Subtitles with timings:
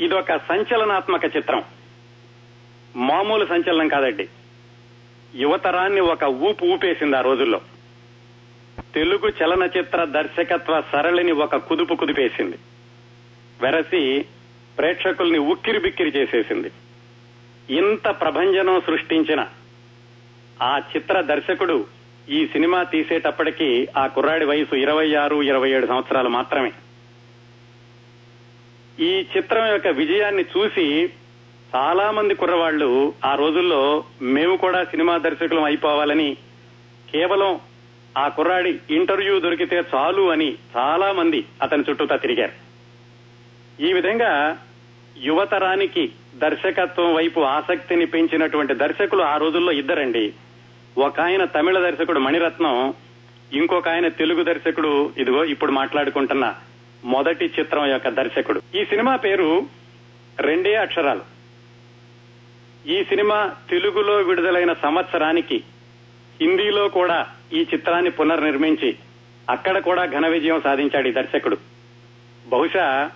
[0.00, 1.62] ఇదొక సంచలనాత్మక చిత్రం.
[2.96, 4.28] మామూలు సంచలనం కాదండి.
[5.34, 7.60] యువతరాన్ని ఒక ఊపు ఊపేసింది ఆ రోజుల్లో.
[8.94, 12.58] తెలుగు చలనచిత్ర దర్శకత్వ సరళిని ఒక కుదుపు కుదిపేసింది.
[13.62, 14.24] వెరసి
[14.78, 16.70] ప్రేక్షకుల్ని ఉక్కిరి బిక్కిరి చేసేసింది.
[17.70, 19.48] ఇంత ప్రభంజనం సృష్టించిన
[20.62, 21.86] ఆ చిత్ర దర్శకుడు
[22.28, 26.72] ఈ సినిమా తీసేటప్పటికీ ఆ కుర్రాడి వయసు ఇరవై ఆరు ఇరవై ఏడు సంవత్సరాలు మాత్రమే.
[29.00, 31.10] ఈ చిత్రం యొక్క విజయాన్ని చూసి
[31.74, 36.36] చాలా మంది కుర్రవాళ్ళు ఆ రోజుల్లో మేము కూడా సినిమా దర్శకులం అయిపోవాలని
[37.10, 37.60] కేవలం
[38.18, 42.52] ఆ కుర్రాడి ఇంటర్వ్యూ దొరికితే చాలు అని చాలా మంది అతని చుట్టూతా తిరిగారు.
[43.82, 44.58] ఈ విధంగా
[45.18, 50.32] యువతరానికి దర్శకత్వం వైపు ఆసక్తిని పెంచినటువంటి దర్శకులు ఆ రోజుల్లో ఇద్దరండి.
[50.98, 52.94] ఒక ఆయన తమిళ దర్శకుడు మణిరత్నం
[53.52, 56.54] ఇంకొక ఆయన తెలుగు దర్శకుడు ఇదిగో ఇప్పుడు మాట్లాడుకుంటున్నా
[57.06, 58.62] మొదటి చిత్రం యొక్క దర్శకుడు.
[58.74, 59.66] ఈ సినిమా పేరు
[60.40, 61.24] రెండే అక్షరాలు.
[62.88, 65.62] ఈ సినిమా తెలుగులో విడుదలైన సంవత్సరానికి
[66.40, 68.96] హిందీలో కూడా ఈ చిత్రాన్ని పునర్నిర్మించి
[69.50, 71.56] అక్కడ కూడా ఘన విజయం సాధించాడు ఈ దర్శకుడు.
[72.46, 73.10] బహుశా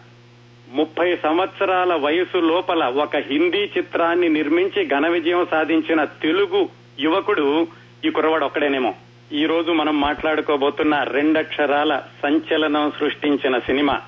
[0.69, 6.69] ముప్పై సంవత్సరాల వయసు లోపల ఒక హిందీ చిత్రాన్ని నిర్మించి ఘన విజయం సాధించిన తెలుగు
[7.01, 7.67] యువకుడు
[8.05, 8.95] ఈ కురవాడు ఒక్కడేనేమో.
[9.33, 14.01] ఈ రోజు మనం మాట్లాడుకోబోతున్న రెండక్షరాల సంచలనం సృష్టించిన సినిమా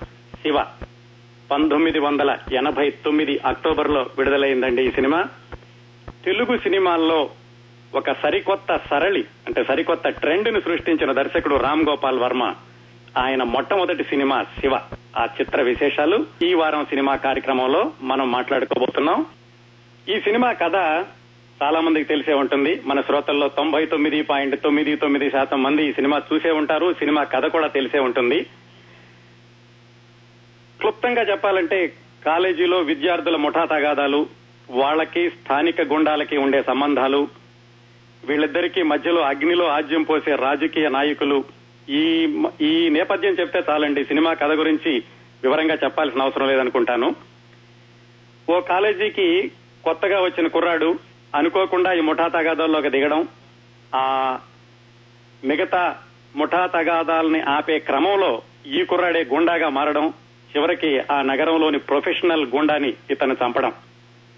[0.42, 0.60] శివ.
[1.50, 5.24] పంతొమ్మిది వందల ఎనభై తొమ్మిది అక్టోబర్లో విడుదలైందండి ఈ సినిమా.
[6.24, 7.30] తెలుగు సినిమాల్లో
[7.94, 12.54] ఒక సరికొత్త సరళి అంటే సరికొత్త ట్రెండ్ను సృష్టించిన దర్శకుడు రామ్ గోపాల్ వర్మ.
[13.18, 14.74] ఆయన మొట్టమొదటి సినిమా శివ.
[15.16, 19.26] ఆ చిత్ర విశేషాలు ఈ వారం సినిమా కార్యక్రమంలో మనం మాట్లాడుకోబోతున్నాం.
[20.08, 21.04] ఈ సినిమా కథ
[21.62, 22.80] చాలా మందికి తెలిసే ఉంటుంది.
[22.84, 26.92] మన శ్రోతల్లో తొంభై తొమ్మిది పాయింట్ తొమ్మిది తొమ్మిది శాతం మంది ఈ సినిమా చూసే ఉంటారు.
[26.92, 28.46] సినిమా కథ కూడా తెలిసే ఉంటుంది.
[30.80, 31.92] క్లుప్తంగా చెప్పాలంటే
[32.26, 34.26] కాలేజీలో విద్యార్థుల ముఠా తగాదాలు
[34.70, 37.28] వాళ్ళకి స్థానిక గుండాలకి ఉండే సంబంధాలు
[38.24, 41.44] వీళ్ళిద్దరికీ మధ్యలో అగ్నిలో ఆజ్యం పోసే రాజకీయ నాయకులు.
[41.88, 42.02] ఈ
[42.60, 45.02] ఈ నేపథ్యం చెప్తే చాలండి సినిమా కథ గురించి
[45.42, 47.14] వివరంగా చెప్పాల్సిన అవసరం లేదనుకుంటాను.
[48.50, 49.52] ఓ కాలేజీకి
[49.84, 53.28] కొత్తగా వచ్చిన కుర్రాడు అనుకోకుండా ఈ ముఠా తగాదాల్లోకి దిగడం
[53.94, 54.38] ఆ
[55.44, 55.98] మిగతా
[56.36, 60.12] ముఠా తగాదాలని ఆపే క్రమంలో ఈ కుర్రాడే గుండాగా మారడం
[60.56, 63.72] చివరికి ఆ నగరంలోని ప్రొఫెషనల్ గుండాని ఇతను చంపడం.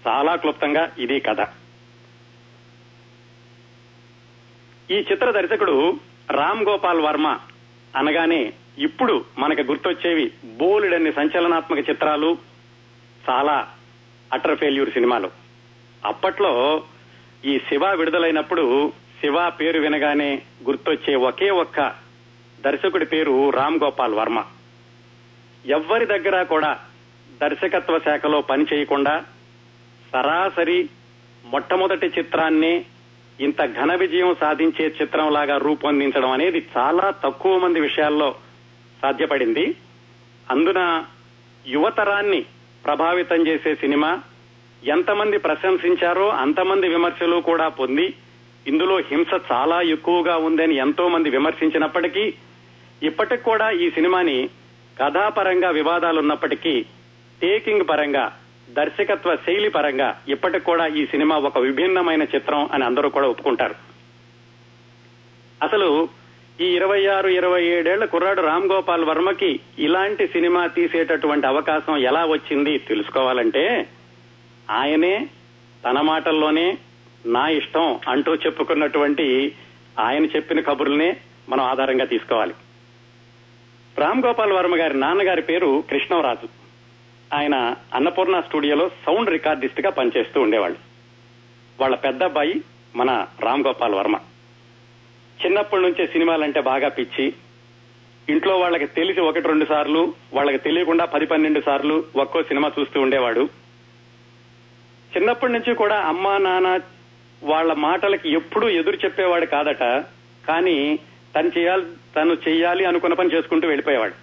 [0.07, 1.41] చాలా క్లుప్తంగా ఇది కథ.
[4.91, 5.99] ఈ చిత్ర దర్శకుడు
[6.31, 7.39] రామ్ గోపాల్ వర్మ
[7.95, 12.37] అనగానే ఇప్పుడు మనకు గుర్తొచ్చేవి బోలెడన్ని సంచలనాత్మక చిత్రాలు
[13.29, 13.67] చాలా
[14.33, 15.44] అటర్ ఫెయిల్యూర్ సినిమాలు.
[16.05, 16.83] అప్పట్లో
[17.45, 21.95] ఈ శివ విడుదలైనప్పుడు శివ పేరు వినగానే గుర్తొచ్చే ఒకే ఒక్క
[22.59, 24.45] దర్శకుడి పేరు రామ్ గోపాల్ వర్మ.
[25.65, 26.79] ఎవ్వరి దగ్గర కూడా
[27.41, 29.25] దర్శకత్వ శాఖలో పని చేయకుండా
[30.13, 30.89] సరాసరి
[31.45, 32.85] మొట్టమొదటి చిత్రాన్ని
[33.39, 38.35] ఇంత ఘన విజయం సాధించే చిత్రంలాగా రూపొందించడం అనేది చాలా తక్కువ మంది విషయాల్లో
[39.01, 39.75] సాధ్యపడింది.
[40.51, 41.05] అందున
[41.67, 42.45] యువతరాన్ని
[42.85, 44.21] ప్రభావితం చేసే సినిమా
[44.87, 48.13] ఎంతమంది ప్రశంసించారో అంతమంది విమర్శలు కూడా పొంది
[48.67, 52.33] ఇందులో హింస చాలా ఎక్కువగా ఉందని ఎంతో మంది విమర్శించినప్పటికీ
[53.03, 54.49] ఇప్పటికి కూడా ఈ సినిమాని
[55.01, 56.85] కథాపరంగా వివాదాలున్నప్పటికీ
[57.41, 58.37] టేకింగ్ పరంగా
[58.69, 63.75] దర్శకత్వ శైలి పరంగా ఇప్పటికి కూడా ఈ సినిమా ఒక విభిన్నమైన చిత్రం అని అందరూ కూడా ఒప్పుకుంటారు.
[65.63, 66.09] అసలు
[66.61, 72.77] ఈ ఇరవై ఆరు ఇరవై ఏడేళ్ళ కుర్రాడు రామ్ గోపాల్ వర్మకి ఇలాంటి సినిమా తీసేటటువంటి అవకాశం ఎలా వచ్చింది
[72.77, 73.87] తెలుసుకోవాలంటే
[74.71, 75.27] ఆయనే
[75.85, 76.77] తన మాటల్లోనే
[77.25, 79.55] నా ఇష్టం అంటూ చెప్పుకున్నటువంటి
[79.99, 81.17] ఆయన చెప్పిన కబుర్లనే
[81.49, 82.53] మనం ఆధారంగా తీసుకోవాలి.
[83.97, 86.47] రామ్ గోపాల్ వర్మ గారి నాన్నగారి పేరు కృష్ణవరాజు
[87.33, 90.77] ఆయన అన్నపూర్ణ స్టూడియోలో సౌండ్ రికార్డిస్ట్గా పనిచేస్తూ ఉండేవాళ్ళు.
[91.81, 92.61] వాళ్ళ పెద్ద అబ్బాయి
[92.95, 94.19] మన రామ్ గోపాల్ వర్మ.
[95.45, 97.33] చిన్నప్పటి నుంచే సినిమాలంటే బాగా పిచ్చి.
[98.29, 103.64] ఇంట్లో వాళ్ళకి తెలిసి ఒకటి రెండు సార్లు వాళ్ళకి తెలియకుండా పది పన్నెండు సార్లు ఒక్కో సినిమా చూస్తూ ఉండేవాడు.
[105.17, 106.79] చిన్నప్పటి నుంచి కూడా అమ్మా నాన్న
[107.43, 109.83] వాళ్ళ మాటలకి ఎప్పుడూ ఎదురు చెప్పేవాడు కాదట.
[110.47, 110.99] కానీ
[111.35, 111.85] తను చేయాలి
[112.15, 114.13] తను చేయాలి అనుకున్న పని చేసుకుంటూ వెళ్ళిపోయేవాడు.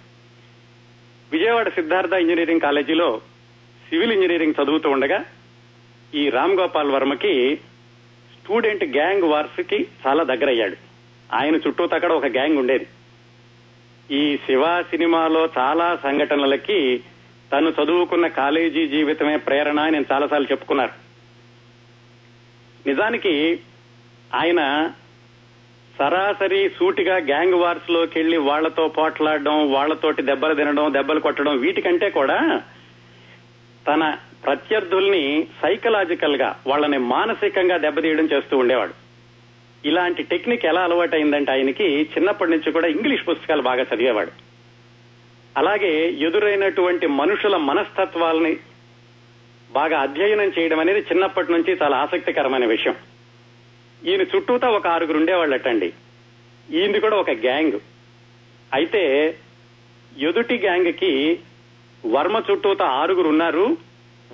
[1.31, 3.21] విజయవాడ సిద్ధార్థ ఇంజనీరింగ్ కాలేజీలో
[3.89, 5.25] సివిల్ ఇంజనీరింగ్ చదువుతూ ఉండగా
[6.15, 7.55] ఈ రామ్ గోపాల్ వర్మకి
[8.33, 10.75] స్టూడెంట్ గ్యాంగ్ వార్స్కి చాలా దగ్గరయ్యాడు.
[11.33, 12.87] ఆయన చుట్టూ తక్కడ ఒక గ్యాంగ్ ఉండేది.
[14.11, 17.03] ఈ శివ సినిమాలో చాలా సంఘటనలకి
[17.53, 20.91] తను చదువుకున్న కాలేజీ జీవితమే ప్రేరణ అని నేను చాలాసార్లు చెప్పుకున్నారు.
[22.87, 23.59] నిజానికి
[24.35, 24.91] ఆయన
[25.99, 32.61] సరాసరి సూటిగా గ్యాంగ్ వార్స్లోకి వెళ్ళి వాళ్ళతో పోట్లాడడం వాళ్ళతోటి దెబ్బలు తినడం దెబ్బలు కొట్టడం వీటికంటే కూడా
[33.87, 38.93] తన ప్రత్యర్థుల్ని సైకలాజికల్గా వాళ్ళని మానసికంగా దెబ్బతీయడం చేస్తూ ఉండేవాడు.
[39.85, 44.42] ఇలాంటి టెక్నిక్ ఎలా అలవాటైందంటే ఆయనకి చిన్నప్పటి నుంచి కూడా ఇంగ్లీష్ పుస్తకాలు బాగా చదివేవాడు.
[45.57, 48.57] అలాగే ఎదురైనటువంటి మనుషుల మనస్తత్వాలని
[49.71, 52.95] బాగా అధ్యయనం చేయడం అనేది చిన్నప్పటి నుంచి చాలా ఆసక్తికరమైన విషయం.
[54.05, 55.93] ఈయన చుట్టూతా ఒక ఆరుగురు ఉండేవాళ్ళటండి.
[56.71, 57.79] ఈయనది కూడా ఒక గ్యాంగ్.
[58.73, 59.35] అయితే
[60.17, 61.39] ఎదుటి గ్యాంగ్కి
[62.05, 63.77] వర్మ చుట్టూతా ఆరుగురు ఉన్నారు.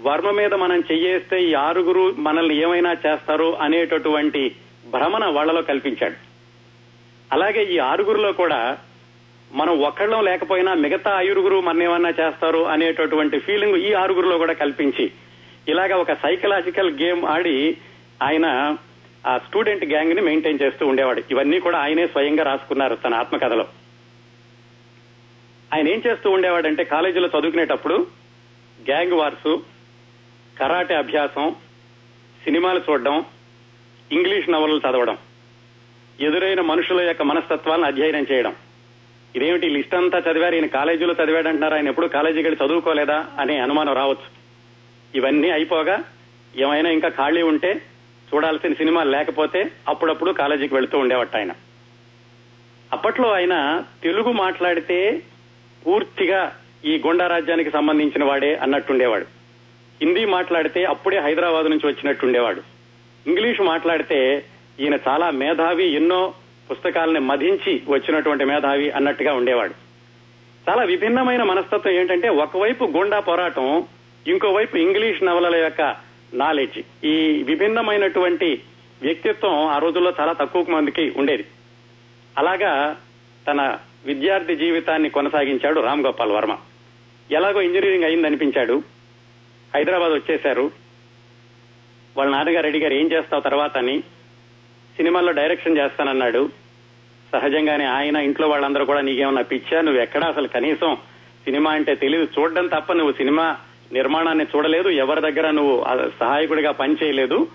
[0.02, 4.56] వర్మ మీద మనం చెయ్యేస్తే ఈ ఆరుగురు మనల్ని ఏమైనా చేస్తారు అనేటటువంటి
[4.90, 6.16] భ్రమణ వాళ్ళలో కల్పించాడు.
[7.32, 8.78] అలాగే ఈ ఆరుగురులో కూడా
[9.52, 15.12] మనం ఒక్కళ్ళం లేకపోయినా మిగతా ఐరుగురు మన ఏమన్నా చేస్తారు అనేటటువంటి ఫీలింగ్ ఈ ఆరుగురులో కూడా కల్పించి
[15.68, 17.78] ఇలాగా ఒక సైకలాజికల్ గేమ్ ఆడి
[18.24, 18.78] ఆయన
[19.28, 21.24] ఆ స్టూడెంట్ గ్యాంగ్ని మెయింటైన్ చేస్తూ ఉండేవాడు.
[21.32, 23.68] ఇవన్నీ కూడా ఆయనే స్వయంగా రాసుకున్నారు తన ఆత్మకథలో.
[25.74, 28.08] ఆయన ఏం చేస్తూ ఉండేవాడంటే కాలేజీలో చదువుకునేటప్పుడు
[28.90, 29.64] గ్యాంగ్ వార్సు
[30.60, 31.56] కరాటే అభ్యాసం
[32.44, 33.26] సినిమాలు చూడడం
[34.12, 35.18] ఇంగ్లీష్ నవలలు చదవడం
[36.20, 38.56] ఎదురైన మనుషుల యొక్క మనస్తత్వాలను అధ్యయనం చేయడం.
[39.36, 40.56] ఇదేమిటి లిస్ట్ అంతా చదివారు?
[40.56, 44.40] ఈయన కాలేజీలో చదివాడంటున్నారు ఆయన ఎప్పుడు కాలేజీకి వెళ్ళి చదువుకోలేదా అనే అనుమానం రావచ్చు.
[45.16, 46.04] ఇవన్నీ అయిపోగా
[46.56, 47.82] ఏమైనా ఇంకా ఖాళీ ఉంటే
[48.34, 51.52] చూడాల్సిన సినిమాలు లేకపోతే అప్పుడప్పుడు కాలేజీకి వెళుతూ ఉండేవట ఆయన.
[52.94, 55.22] అప్పట్లో ఆయన తెలుగు మాట్లాడితే
[55.86, 56.56] పూర్తిగా
[56.86, 59.26] ఈ గుండా రాజ్యానికి సంబంధించిన వాడే అన్నట్టుండేవాడు.
[60.02, 62.62] హిందీ మాట్లాడితే అప్పుడే హైదరాబాద్ నుంచి వచ్చినట్టుండేవాడు.
[63.28, 64.46] ఇంగ్లీష్ మాట్లాడితే
[64.80, 66.34] ఈయన చాలా మేధావి ఎన్నో
[66.72, 69.74] పుస్తకాలని మధించి వచ్చినటువంటి మేధావి అన్నట్టుగా ఉండేవాడు.
[70.70, 73.84] చాలా విభిన్నమైన మనస్తత్వం ఏంటంటే ఒకవైపు గుండా పోరాటం
[74.28, 75.96] ఇంకోవైపు ఇంగ్లీష్ నవలల యొక్క
[76.34, 78.62] నాలెడ్జ్ ఈ విభిన్నమైనటువంటి
[79.02, 81.46] వ్యక్తిత్వం ఆ రోజుల్లో చాలా తక్కువ మందికి ఉండేది.
[82.38, 82.98] అలాగా
[83.48, 86.58] తన విద్యార్థి జీవితాన్ని కొనసాగించాడు రామ్ గోపాల్ వర్మ.
[87.32, 88.84] ఎలాగో ఇంజనీరింగ్ అయిందనిపించాడు.
[89.76, 90.72] హైదరాబాద్ వచ్చేశారు.
[92.18, 94.04] వాళ్ళ నాన్నగారు అడిగారు ఏం చేస్తావు తర్వాత అని
[95.00, 96.50] సినిమాల్లో డైరెక్షన్ చేస్తానన్నాడు.
[97.32, 99.82] సహజంగానే ఆయన ఇంట్లో వాళ్ళందరూ కూడా నీకేమన్నా పిచ్చా?
[99.82, 100.96] నువ్వు ఎక్కడా అసలు కనీసం
[101.44, 102.28] సినిమా అంటే తెలియదు.
[102.40, 103.58] చూడడం తప్ప నువ్వు సినిమా
[103.92, 104.90] నిర్మాణాన్ని చూడలేదు.
[104.90, 105.86] ఎవరి దగ్గర నువ్వు
[106.20, 107.48] సహాయకుడిగా పనిచేయలేదు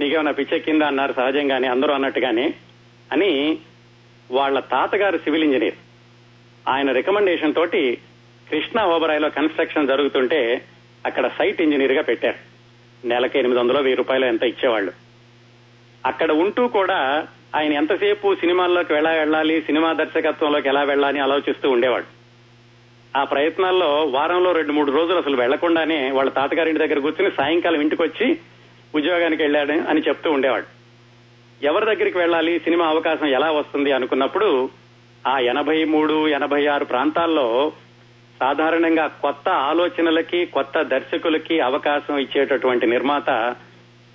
[0.00, 2.54] నీకేమన్నా పిచ్చెక్కిందా అన్నారు సహజంగానే అందరూ అన్నట్టుగానే
[3.12, 3.58] అని
[4.30, 5.74] వాళ్ళ తాతగారు సివిల్ ఇంజనీర్.
[6.68, 7.98] ఆయన రికమెండేషన్ తోటి
[8.50, 10.64] కృష్ణా ఓబరాయిలో కన్స్ట్రక్షన్ జరుగుతుంటే
[11.06, 12.38] అక్కడ సైట్ ఇంజనీర్గా పెట్టారు.
[13.06, 15.07] నెలకు ఎనిమిది వందలు వెయ్యి రూపాయలు ఎంత ఇచ్చేవాళ్ళు.
[16.06, 22.04] అక్కడ ఉంటూ కూడా ఆయన ఎంతసేపు సినిమాల్లోకి ఎలా వెళ్ళాలి సినిమా దర్శకత్వంలోకి ఎలా వెళ్ళాలని ఆలోచిస్తూ ఉండేవాడు.
[23.16, 28.38] ఆ ప్రయత్నాల్లో వారంలో రెండు మూడు రోజులు అసలు వెళ్ళకుండానే వాళ్ళ తాతగారింటి దగ్గర కూర్చుని సాయంకాలం ఇంటికి వచ్చి
[28.94, 30.66] ఉద్యోగానికి వెళ్ళాడు అని చెప్తూ ఉండేవాడు.
[31.64, 34.70] ఎవరి దగ్గరికి వెళ్ళాలి సినిమా అవకాశం ఎలా వస్తుంది అనుకున్నప్పుడు
[35.26, 37.72] ఆ ఎనభై మూడు ఎనభై ఆరు ప్రాంతాల్లో
[38.40, 43.56] సాధారణంగా కొత్త ఆలోచనలకి కొత్త దర్శకులకి అవకాశం ఇచ్చేటటువంటి నిర్మాత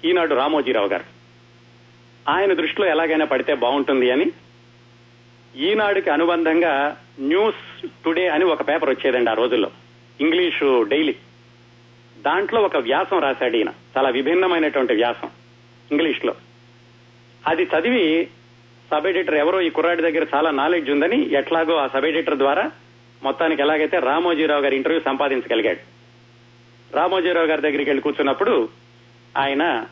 [0.05, 1.12] ఈనాడు రామోజీరావు గారు.
[2.29, 4.31] ఆయన దృష్టిలో ఎలాగైనా పడితే బాగుంటుంది అని
[5.55, 9.71] ఈనాడుకి అనుబంధంగా న్యూస్ టుడే అని ఒక పేపర్ వచ్చేదండి ఆ రోజుల్లో.
[10.21, 11.15] English daily.
[12.17, 13.69] దాంట్లో ఒక వ్యాసం రాశాడు ఈయన.
[13.97, 15.29] చాలా విభిన్నమైనటువంటి వ్యాసం
[15.91, 16.35] ఇంగ్లీష్లో
[17.47, 18.27] అది చదివి
[18.91, 22.71] సబ్ ఎడిటర్ ఎవరో ఈ కుర్రాడి దగ్గర చాలా నాలెడ్జ్ ఉందని ఎట్లాగో ఆ సబ్ ఎడిటర్ ద్వారా
[23.23, 25.79] మొత్తానికి ఎలాగైతే రామోజీరావు గారి ఇంటర్వ్యూ సంపాదించగలిగాడు.
[26.95, 28.69] రామోజీరావు గారి దగ్గరికి వెళ్ళి కూర్చున్నప్పుడు
[29.37, 29.85] ఆయన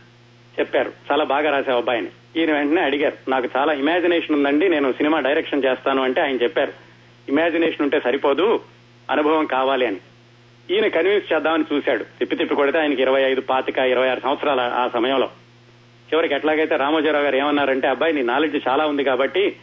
[0.60, 0.92] చెప్పారు.
[1.12, 2.08] చాలా బాగా రాసావు అబ్బాయిని.
[2.38, 3.30] ఈయన వెంటనే అడిగారు.
[3.30, 6.74] నాకు చాలా ఇమాజినేషన్ ఉందండి నేను సినిమా డైరెక్షన్ చేస్తాను అంటే ఆయన చెప్పారు.
[7.30, 8.60] ఇమాజినేషన్ ఉంటే సరిపోదు
[9.12, 9.98] అనుభవం కావాలి అని.
[10.72, 12.04] ఈయన కన్విన్స్ చేద్దామని చూశాడు.
[12.04, 15.30] తిప్పి తిప్పి కొడితే ఆయనకి ఇరవై ఐదు పాతిక ఇరవై ఆరు సంవత్సరాల ఆ సమయంలో.
[16.14, 19.56] చివరికి ఎట్లాగైతే రామోజీరావు గారు ఏమన్నారంటే అబ్బాయి నీ నాలెడ్జ్ చాలా ఉంది కాబట్టి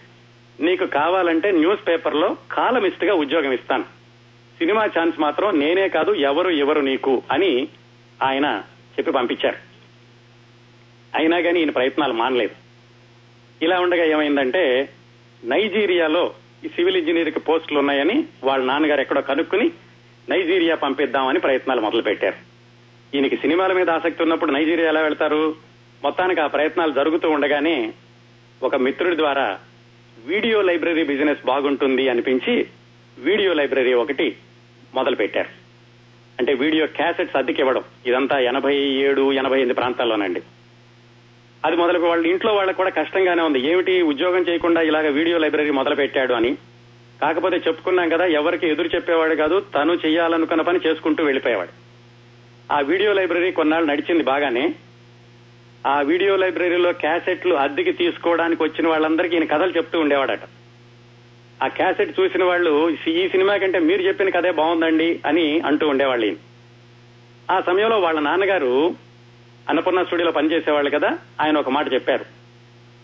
[0.61, 3.83] నీకు కావాలంటే న్యూస్ పేపర్లో కాలమిస్ట్గా ఉద్యోగం ఇస్తాను.
[4.59, 7.69] సినిమా ఛాన్స్ మాత్రం నేనే కాదు ఎవరు ఎవరు నీకు అని
[8.23, 8.63] ఆయన
[8.99, 9.68] చెప్పి పంపించారు.
[11.15, 12.55] అయినా కానీ ఈయన ప్రయత్నాలు మానలేదు.
[13.63, 14.89] ఇలా ఉండగా ఏమైందంటే
[15.45, 16.35] నైజీరియాలో
[16.65, 19.71] ఈ సివిల్ ఇంజనీరింగ్ పోస్టులు ఉన్నాయని వాళ్ళ నాన్నగారు ఎక్కడో కనుక్కుని
[20.29, 22.37] నైజీరియా పంపిద్దామని ప్రయత్నాలు మొదలు పెట్టారు
[23.15, 25.57] ఈయనకి సినిమాల మీద ఆసక్తి ఉన్నప్పుడు నైజీరియా ఎలా వెళ్తారు?
[26.03, 27.93] మొత్తానికి ఆ ప్రయత్నాలు జరుగుతూ ఉండగానే
[28.63, 29.59] ఒక మిత్రుడి ద్వారా
[30.27, 32.67] వీడియో లైబ్రరీ బిజినెస్ బాగుంటుంది అనిపించి
[33.19, 34.37] వీడియో లైబ్రరీ ఒకటి
[34.95, 35.49] మొదలు పెట్టారు
[36.41, 40.43] అంటే వీడియో క్యాసెట్స్ అద్దెకి ఇవ్వడం ఇదంతా ఎనభై ఏడు ఎనభై ఎనిమిది ప్రాంతాల్లోనండి.
[41.65, 43.61] అది మొదలు వాళ్ళ ఇంట్లో వాళ్ళకి కూడా కష్టంగానే ఉంది.
[43.61, 46.57] ఏమిటి ఉద్యోగం చేయకుండా ఇలాగ వీడియో లైబ్రరీ మొదలు పెట్టాడు అని.
[47.23, 51.73] కాకపోతే చెప్పుకున్నాం కదా ఎవరికి ఎదురు చెప్పేవాడు కాదు తను చేయాలనుకున్న పని చేసుకుంటూ వెళ్ళిపోయేవాడు.
[52.73, 54.75] ఆ వీడియో లైబ్రరీ కొన్నాళ్ళు నడిచింది బాగానే.
[55.87, 60.41] ఆ వీడియో లైబ్రరీలో క్యాసెట్లు అద్దెకి తీసుకోవడానికి వచ్చిన వాళ్ళందరికీ ఈయన కథలు చెప్తూ ఉండేవాడట.
[61.63, 66.37] ఆ క్యాసెట్ చూసిన వాళ్ళు ఈ సినిమా కంటే మీరు చెప్పిన కథే బాగుందండి అని అంటూ ఉండేవాళ్ళు
[67.51, 68.95] ఆ సమయంలో వాళ్ళ నాన్నగారు
[69.69, 72.25] అన్నపూర్ణ స్టూడియోలో పనిచేసేవాళ్ళు కదా ఆయన ఒక మాట చెప్పారు.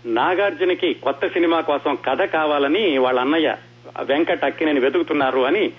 [0.06, 3.56] నాగార్జునకి కొత్త సినిమా కోసం కథ కావాలని వాళ్ళ అన్నయ్య
[4.02, 5.72] వెంకట్ అక్కినేని వెతుకుతున్నారు అని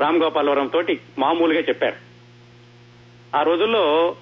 [0.00, 1.96] రామ్ గోపాలవరం తోటి మామూలుగా చెప్పారు.
[3.36, 4.16] ఆ రోజుల్లో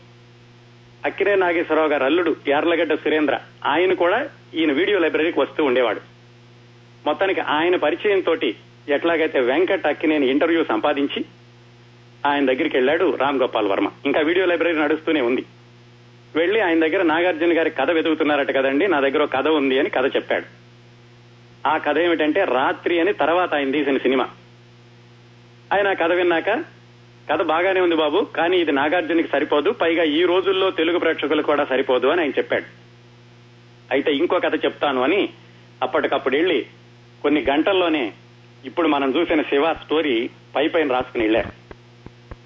[1.04, 6.00] అక్కినే నాగేశ్వరరావు గారు అల్లుడు యార్లగడ్డ సురేంద్ర ఆయన కూడా ఈయన వీడియో లైబ్రరీకి వస్తూ ఉండేవాడు.
[7.06, 8.56] మొత్తానికి ఆయన పరిచయం తోటి
[8.88, 11.24] ఎట్లాగైతే వెంకట్ అక్కినేని ఇంటర్వ్యూ సంపాదించి
[12.26, 13.90] ఆయన దగ్గరికి వెళ్ళాడు రామ్ గోపాల్ వర్మ.
[14.04, 15.44] ఇంకా వీడియో లైబ్రరీ నడుస్తూనే ఉంది.
[16.34, 20.66] వెళ్ళి ఆయన దగ్గర నాగార్జున గారి కథ వెతుకుతున్నారట కదండి నా దగ్గర కథ ఉంది అని కథ చెప్పాడు.
[21.68, 24.28] ఆ కథ ఏమిటంటే రాత్రి అని తర్వాత ఆయన తీసిన సినిమా.
[25.72, 26.64] ఆయన కథ విన్నాక
[27.30, 32.06] కథ బాగానే ఉంది బాబు కానీ ఇది నాగార్జునకి సరిపోదు పైగా ఈ రోజుల్లో తెలుగు ప్రేక్షకులు కూడా సరిపోదు
[32.06, 32.64] అని ఆయన చెప్పాడు.
[33.90, 35.28] అయితే ఇంకో కథ చెప్తాను అని
[35.82, 36.66] అప్పటికప్పుడు వెళ్ళి
[37.22, 38.12] కొన్ని గంటల్లోనే
[38.64, 41.65] ఇప్పుడు మనం చూసిన శివ స్టోరీ పై పైన రాసుకుని వెళ్ళారు.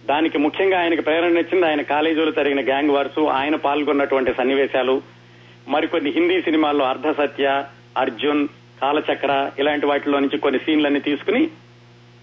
[0.09, 5.03] దానికి ముఖ్యంగా ఆయనకు ప్రేరణ ఇచ్చింది ఆయన కాలేజీలో జరిగిన గ్యాంగ్ వార్స్ ఆయన పాల్గొన్నటువంటి సన్నివేశాలు
[5.69, 7.65] మరికొన్ని హిందీ సినిమాల్లో అర్ధసత్య
[7.99, 8.49] అర్జున్
[8.83, 11.51] కాలచక్ర ఇలాంటి వాటిలో నుంచి కొన్ని సీన్లన్నీ తీసుకుని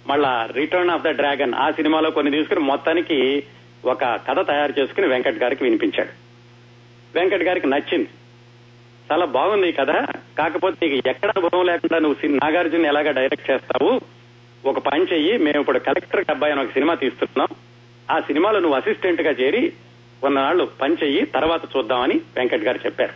[0.07, 3.43] మళ్ళా రిటర్న్ ఆఫ్ ద డ్రాగన్ ఆ సినిమాలో కొన్ని తీసుకుని మొత్తానికి
[3.85, 6.09] ఒక కథ తయారు చేసుకుని వెంకట్ గారికి వినిపించాడు.
[7.19, 8.07] వెంకట్ గారికి నచ్చింది.
[9.11, 9.91] చాలా బాగుంది ఈ కథ.
[10.37, 14.01] కాకపోతే నీకు ఎక్కడ అనుభవం లేకుండా నువ్వు నాగార్జున ఎలాగా డైరెక్ట్ చేస్తావు?
[14.67, 17.47] ఒక పని చెయ్యి మేము ఇప్పుడు కలెక్టర్ అబ్బాయి అని ఒక సినిమా తీస్తున్నాం.
[18.11, 19.73] ఆ సినిమాలో నువ్వు అసిస్టెంట్గా చేరి
[20.21, 23.15] కొన్నాళ్ళు పని చెయ్యి తర్వాత చూద్దామని వెంకట్ గారు చెప్పారు.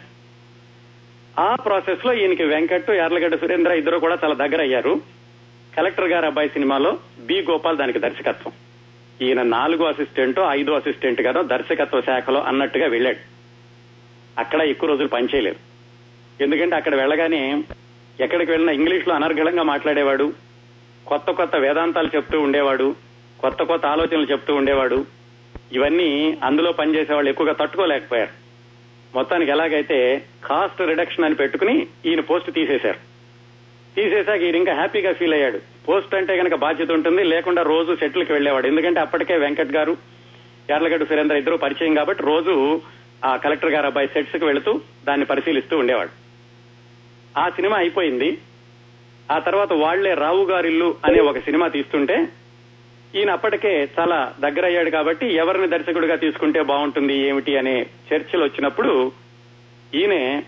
[1.39, 5.01] ఆ ప్రాసెస్లో ఈయనకి వెంకట్ యార్లగడ్డ సురేంద్ర ఇద్దరు కూడా చాలా దగ్గర అయ్యారు.
[5.77, 8.53] కలెక్టర్ గారు అబ్బాయి సినిమాలో బి గోపాల్ దానికి దర్శకత్వం.
[9.21, 13.21] ఈయన నాలుగో అసిస్టెంట్ ఐదో అసిస్టెంట్ గానో దర్శకత్వ శాఖలో అన్నట్టుగా వెళ్ళాడు.
[14.39, 15.59] అక్కడ ఎక్కువ రోజులు పనిచేయలేదు
[16.43, 17.63] ఎందుకంటే అక్కడ వెళ్ళగానే
[18.19, 20.50] ఎక్కడికి వెళ్ళినా ఇంగ్లీష్లో అనర్గళంగా మాట్లాడేవాడు.
[21.11, 22.95] కొత్త కొత్త వేదాంతాలు చెప్తూ ఉండేవాడు
[23.39, 25.05] కొత్త కొత్త ఆలోచనలు చెప్తూ ఉండేవాడు.
[25.73, 28.29] ఇవన్నీ అందులో పనిచేసే వాళ్ళు ఎక్కువగా తట్టుకోలేకపోయారు.
[29.15, 32.97] మొత్తానికి ఎలాగైతే కాస్ట్ రిడక్షన్ అని పెట్టుకుని ఈయన పోస్ట్ తీసేశారు.
[33.95, 35.59] తీసేశాక ఈయన ఇంకా హ్యాపీగా ఫీల్ అయ్యాడు.
[35.87, 38.67] పోస్ట్ అంటే కనుక బాధ్యత ఉంటుంది లేకుండా రోజు సెట్లకి వెళ్ళేవాడు.
[38.67, 39.97] ఎందుకంటే అప్పటికే వెంకట్ గారు
[40.69, 42.81] యార్లగడ్డ సురేంద్ర ఇద్దరు పరిచయం కాబట్టి రోజు
[43.25, 46.09] ఆ కలెక్టర్ గారు అబ్బాయి సెట్స్కి వెళుతూ దాన్ని పరిశీలిస్తూ ఉండేవాడు.
[47.39, 48.37] ఆ సినిమా అయిపోయింది.
[49.31, 52.15] ఆ తర్వాత వాళ్ళే రావు గారిల్లు అనే ఒక సినిమా తీస్తుంటే
[53.15, 57.75] ఈయన అప్పటికే చాలా దగ్గర అయ్యాడు కాబట్టి ఎవరిని దర్శకుడిగా తీసుకుంటే బాగుంటుంది ఏమిటి అనే
[58.09, 58.93] చర్చలు వచ్చినప్పుడు
[59.93, 60.43] ఈయనే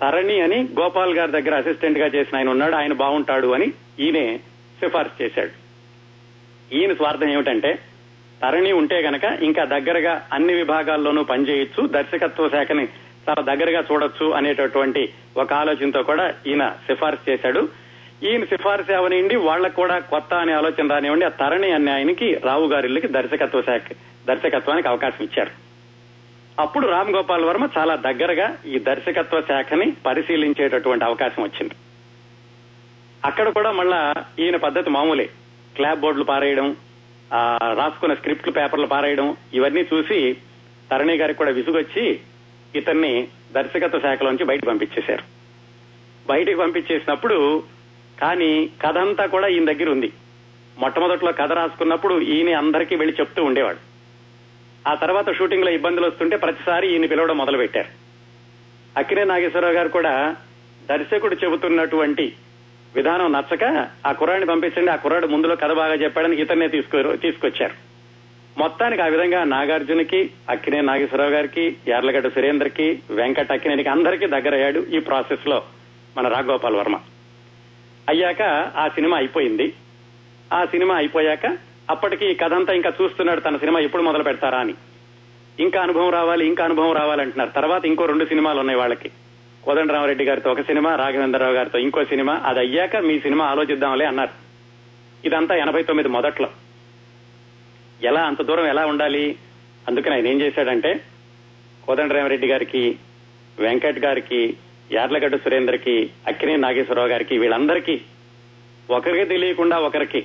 [0.00, 4.26] తరణి అని గోపాల్ గారి దగ్గర అసిస్టెంట్గా చేసిన ఆయన ఉన్నాడు ఆయన బాగుంటాడు అని ఈయనే
[4.80, 5.52] సిఫార్సు చేశాడు.
[6.74, 7.70] ఈయన స్వార్థం ఏమిటంటే
[8.42, 12.84] తరణి ఉంటే గనక ఇంకా దగ్గరగా అన్ని విభాగాల్లోనూ పనిచేయొచ్చు దర్శకత్వ శాఖని
[13.28, 15.02] చాలా దగ్గరగా చూడొచ్చు అనేటటువంటి
[15.36, 17.62] ఒక ఆలోచనతో కూడా ఈయన సిఫార్సు చేశాడు.
[18.24, 21.24] ఈయన సిఫార్సు అవనివ్వండి వాళ్ళకు కూడా కొత్త అనే ఆలోచన రానివ్వండి.
[21.24, 23.92] ఆ తరణి అనే ఆయనకి రావు గారిళ్ళకి దర్శకత్వ శాఖ
[24.28, 25.50] దర్శకత్వానికి అవకాశం ఇచ్చారు.
[26.60, 31.74] అప్పుడు రామ్ గోపాల్ వర్మ చాలా దగ్గరగా ఈ దర్శకత్వ శాఖని పరిశీలించేటటువంటి అవకాశం వచ్చింది.
[33.24, 35.28] అక్కడ కూడా మళ్ళా ఈయన పద్ధతి మామూలే.
[35.76, 36.76] క్లాప్ బోర్డులు పారేయడం
[37.74, 40.36] రాసుకున్న స్క్రిప్ట్లు పేపర్లు పారేయడం ఇవన్నీ చూసి
[40.90, 42.20] తరణి గారికి కూడా విసుగొచ్చి
[42.74, 45.22] ఇతన్ని దర్శకత్వ శాఖలోంచి బయట పంపించేశారు.
[46.28, 47.38] బయటికి పంపించేసినప్పుడు
[48.20, 50.12] కానీ కథ అంతా కూడా ఈయన దగ్గర ఉంది.
[50.78, 53.78] మొట్టమొదట్లో కథ రాసుకున్నప్పుడు ఈయన అందరికీ వెళ్ళి చెప్తూ ఉండేవాడు.
[54.88, 57.88] ఆ తర్వాత షూటింగ్లో ఇబ్బందులు వస్తుంటే ప్రతిసారి ఈయన పిలవడం మొదలు పెట్టారు
[58.98, 60.36] అక్కినే నాగేశ్వరరావు గారు కూడా
[60.90, 62.32] దర్శకుడు చెబుతున్నటువంటి
[62.94, 67.74] విధానం నచ్చక ఆ కుర్రాడిని పంపించండి ఆ కుర్రాడు ముందులో కథ బాగా చెప్పాడని ఇతన్నే తీసుకో తీసుకొచ్చారు.
[68.58, 75.62] మొత్తానికి ఆ విధంగా నాగార్జునకి అక్కినే నాగేశ్వరరావు గారికి యార్లగడ్డ సురేందర్కి వెంకట అక్కినేనికి అందరికీ దగ్గరయ్యాడు ఈ ప్రాసెస్లో
[76.16, 76.98] మన రాఘగోపాల్ వర్మ.
[78.08, 78.42] అయ్యాక
[78.76, 79.72] ఆ సినిమా అయిపోయింది.
[80.52, 81.58] ఆ సినిమా అయిపోయాక
[81.90, 84.74] అప్పటికి కథ అంతా ఇంకా చూస్తున్నాడు తన సినిమా ఎప్పుడు మొదలు పెడతారా అని.
[85.60, 89.10] ఇంకా అనుభవం రావాలి ఇంకా అనుభవం రావాలంటున్నారు తర్వాత ఇంకో రెండు సినిమాలు ఉన్నాయి వాళ్ళకి.
[89.64, 92.42] కోదండరామరెడ్డి గారితో ఒక సినిమా రాఘవేంద్రరావు గారితో ఇంకో సినిమా.
[92.44, 94.30] అది అయ్యాక మీ సినిమా ఆలోచిద్దాంలే అన్నారు.
[95.26, 96.48] ఇదంతా ఎనభై తొమ్మిది మొదట్లో.
[98.02, 99.36] ఎలా అంత దూరం ఎలా ఉండాలి?
[99.88, 101.00] అందుకని ఆయన ఏం చేశాడంటే
[101.86, 102.98] కోదండరామరెడ్డి గారికి
[103.58, 104.56] వెంకట్ గారికి
[104.92, 108.00] యార్లగడ్డ సురేందర్కి అక్కినే నాగేశ్వరరావు గారికి వీళ్ళందరికీ
[108.90, 110.20] ఒకరికి తెలియకుండా ఒకరికి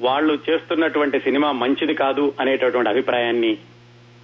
[0.00, 3.58] వాళ్ళు చేస్తున్నటువంటి సినిమా మంచిది కాదు అనేటటువంటి అభిప్రాయాన్ని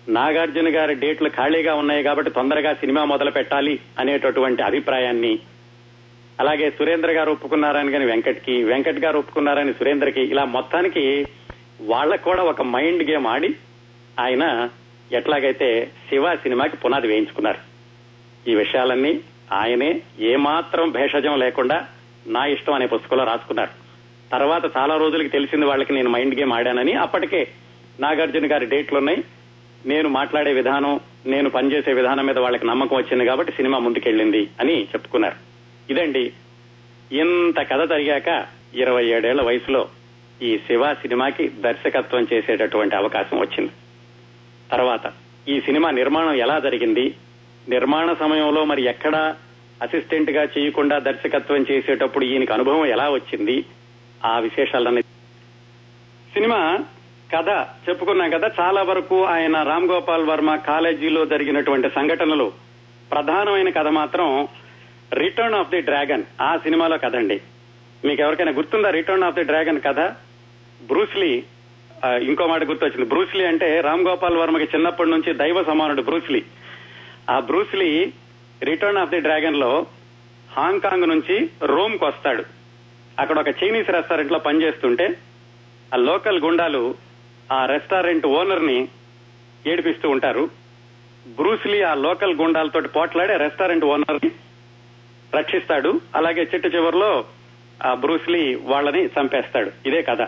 [0.09, 5.39] నాగార్జున గారి డేట్లు ఖాళీగా ఉన్నాయి కాబట్టి తొందరగా సినిమా మొదలు పెట్టాలి అనేటటువంటి అభిప్రాయాన్ని
[6.39, 11.27] అలాగే సురేంద్ర గారు ఒప్పుకున్నారని కానీ వెంకట్కి వెంకట్ గారు ఒప్పుకున్నారని సురేంద్రకి ఇలా మొత్తానికి
[11.81, 13.51] వాళ్ళకు కూడా ఒక మైండ్ గేమ్ ఆడి
[14.19, 14.71] ఆయన
[15.13, 17.59] ఎట్లాగైతే శివ సినిమాకి పునాది వేయించుకున్నారు.
[18.51, 19.21] ఈ విషయాలన్నీ
[19.53, 21.87] ఆయనే ఏమాత్రం భేషజం లేకుండా
[22.27, 23.71] నా ఇష్టం అనే పుస్తకంలో రాసుకున్నారు.
[24.33, 26.93] తర్వాత చాలా రోజులకి తెలిసింది వాళ్ళకి నేను మైండ్ గేమ్ ఆడానని.
[26.93, 27.49] అప్పటికే
[28.01, 29.25] నాగార్జున గారి డేట్లున్నాయి
[29.87, 35.37] నేను మాట్లాడే విధానం నేను పనిచేసే విధానం మీద వాళ్ళకి నమ్మకం వచ్చింది కాబట్టి సినిమా ముందుకెళ్ళింది అని చెప్పుకున్నారు.
[35.93, 36.33] ఇదండి
[37.13, 39.89] ఇంత కథ జరిగాక ఇరవై ఏడేళ్ళ వయసులో
[40.43, 43.71] ఈ శివ సినిమాకి దర్శకత్వం చేసేటటువంటి అవకాశం వచ్చింది.
[44.73, 45.13] తర్వాత
[45.49, 47.15] ఈ సినిమా నిర్మాణం ఎలా జరిగింది?
[47.69, 49.35] నిర్మాణ సమయంలో మరి ఎక్కడ
[49.83, 53.65] అసిస్టెంట్గా చేయకుండా దర్శకత్వం చేసేటప్పుడు ఈయనకి అనుభవం ఎలా వచ్చింది?
[54.25, 55.03] ఆ విశేషాలన్నీ.
[56.35, 56.79] సినిమా
[57.35, 57.49] కథ
[57.89, 62.53] చెప్పుకున్నాం కదా చాలా వరకు ఆయన రామ్ గోపాల్ వర్మ కాలేజీలో జరిగినటువంటి సంఘటనలు.
[63.13, 64.49] ప్రధానమైన కథ మాత్రం
[65.13, 67.41] రిటర్న్ ఆఫ్ ది డ్రాగన్ ఆ సినిమాలో కథ అండి.
[68.05, 70.01] మీకు ఎవరికైనా గుర్తుందా రిటర్న్ ఆఫ్ ది డ్రాగన్ కథ?
[70.87, 71.43] బ్రూస్లీ
[72.23, 73.09] ఇంకో మాట గుర్తొచ్చింది.
[73.09, 76.43] బ్రూస్లీ అంటే రామ్ గోపాల్ వర్మకి చిన్నప్పటి నుంచి దైవ సమానుడు బ్రూస్లీ
[77.31, 78.13] ఆ Bruce Lee
[78.63, 79.87] return of the డ్రాగన్లో
[80.53, 82.45] Hong Kong నుంచి రోమ్కు వస్తాడు.
[83.19, 85.17] అక్కడ ఒక చైనీస్ రెస్టారెంట్లో పనిచేస్తుంటే
[85.95, 86.95] ఆ లోకల్ గుండాలు
[87.53, 88.89] ఆ రెస్టారెంట్ ఓనర్ని
[89.67, 90.51] ఏడిపిస్తూ ఉంటారు.
[91.27, 94.31] బ్రూస్లీ ఆ లోకల్ గుండాలతోటి పోట్లాడి రెస్టారెంట్ ఓనర్ని
[95.37, 96.01] రక్షిస్తాడు.
[96.15, 97.25] అలాగే చిట్టు చివరిలో
[97.87, 99.71] ఆ బ్రూస్లీ వాళ్ళని చంపేస్తాడు.
[99.87, 100.23] ఇదే కథ.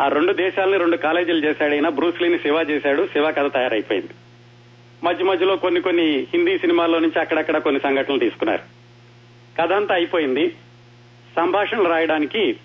[0.00, 3.06] ఆ రెండు దేశాలని రెండు కాలేజీలు చేశాడు అయినా బ్రూస్లీని శివ చేశాడు.
[3.12, 4.12] శివ కథ తయారైపోయింది.
[5.04, 8.62] మధ్య మధ్యలో కొన్ని కొన్ని హిందీ సినిమాల్లో నుంచి అక్కడక్కడ కొన్ని సంఘటనలు తీసుకున్నారు.
[9.60, 10.56] కథ అంతా అయిపోయింది.
[11.36, 12.56] సంభాషణలు రాయడానికి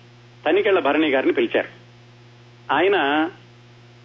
[0.46, 1.68] తనికెళ్ళ భరణి గారిని పిలిచారు.
[2.72, 2.96] ఆయన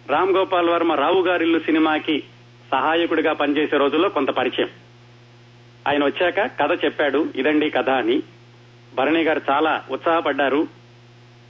[0.08, 2.22] రామ్ గోపాల్ వర్మ రావు గారిల్లు సినిమాకి
[2.70, 4.68] సహాయకుడిగా పనిచేసే రోజుల్లో కొంత పరిచయం.
[5.88, 8.22] ఆయన వచ్చాక కథ చెప్పాడు ఇదండి కథ అని.
[8.94, 10.68] భరణి గారు చాలా ఉత్సాహపడ్డారు.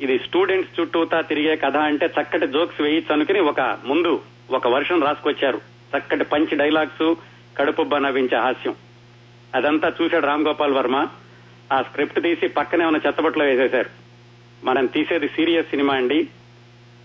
[0.01, 5.78] ఇది స్టూడెంట్స్ చుట్టూతా తిరిగే కథ అంటే చక్కటి జోక్స్ వేయొచ్చు అనుకుని ఒక ముందు ఒక వర్షం రాసుకొచ్చారు.
[5.97, 7.15] చక్కటి పంచి డైలాగ్స్
[7.59, 8.75] కడుపుబ్బ నవ్వించే హాస్యం.
[9.55, 11.07] అదంతా చూశాడు రామ్ గోపాల్ వర్మ.
[11.73, 13.91] ఆ స్క్రిప్ట్ తీసి పక్కనే ఉన్న చెత్తబట్లో వేసేశారు.
[14.65, 16.29] మనం తీసేది సీరియస్ సినిమా అండి.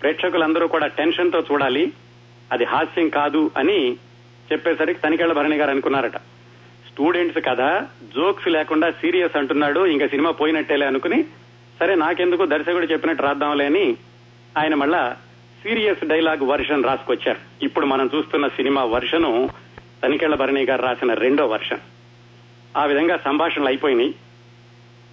[0.01, 1.93] ప్రేక్షకులందరూ కూడా టెన్షన్తో చూడాలి.
[2.51, 3.93] అది హాస్యం కాదు అని
[4.53, 6.17] చెప్పేసరికి తనికేళ్ళ భరణి గారు అనుకున్నారట.
[6.89, 11.23] స్టూడెంట్స్ కదా జోక్స్ లేకుండా సీరియస్ అంటున్నాడు ఇంకా సినిమా పోయినట్టేలే అనుకుని
[11.79, 13.97] సరే నాకెందుకు దర్శకుడు చెప్పినట్టు రాద్దాంలే అని
[14.57, 15.17] ఆయన మళ్ళా
[15.63, 17.39] సీరియస్ డైలాగ్ వర్షన్ రాసుకొచ్చారు.
[17.61, 19.49] ఇప్పుడు మనం చూస్తున్న సినిమా వర్షను
[20.03, 21.79] తనికెళ్ళ భరణి గారు రాసిన రెండో వర్షన్.
[22.77, 24.15] ఆ విధంగా సంభాషణలు అయిపోయినాయి.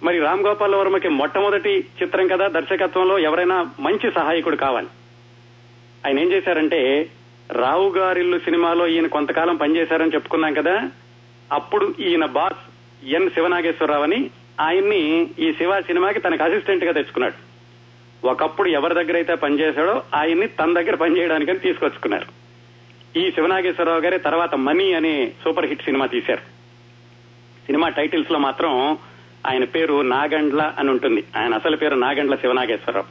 [0.03, 4.87] మరి రామ్ గోపాల్ వర్మకి మొట్టమొదటి చిత్రం కదా దర్శకత్వంలో ఎవరైనా మంచి సహాయకుడు కావాలి.
[6.05, 7.09] ఆయన ఏం చేశారంటే
[7.51, 10.91] రావు గారిల్లు సినిమాలో ఈయన కొంతకాలం పనిచేశారని చెప్పుకున్నాం కదా
[11.51, 17.50] అప్పుడు ఈయన బాస్ ఎన్ శివనాగేశ్వరరావు అని ఆయన్ని ఈ శివ సినిమాకి తనకు అసిస్టెంట్గా తెచ్చుకున్నాడు.
[18.23, 22.25] ఒకప్పుడు ఎవరి దగ్గర అయితే పనిచేశాడో ఆయన్ని తన దగ్గర పనిచేయడానికని తీసుకొచ్చుకున్నారు.
[23.19, 26.41] ఈ శివనాగేశ్వరరావు గారి తర్వాత మనీ అనే సూపర్ హిట్ సినిమా తీశారు.
[27.65, 28.97] సినిమా టైటిల్స్లో మాత్రం
[29.47, 31.23] ఆయన పేరు నాగండ్ల అని ఉంటుంది.
[31.37, 33.05] ఆయన అసలు పేరు నాగండ్ల శివనాగేశ్వరరావు.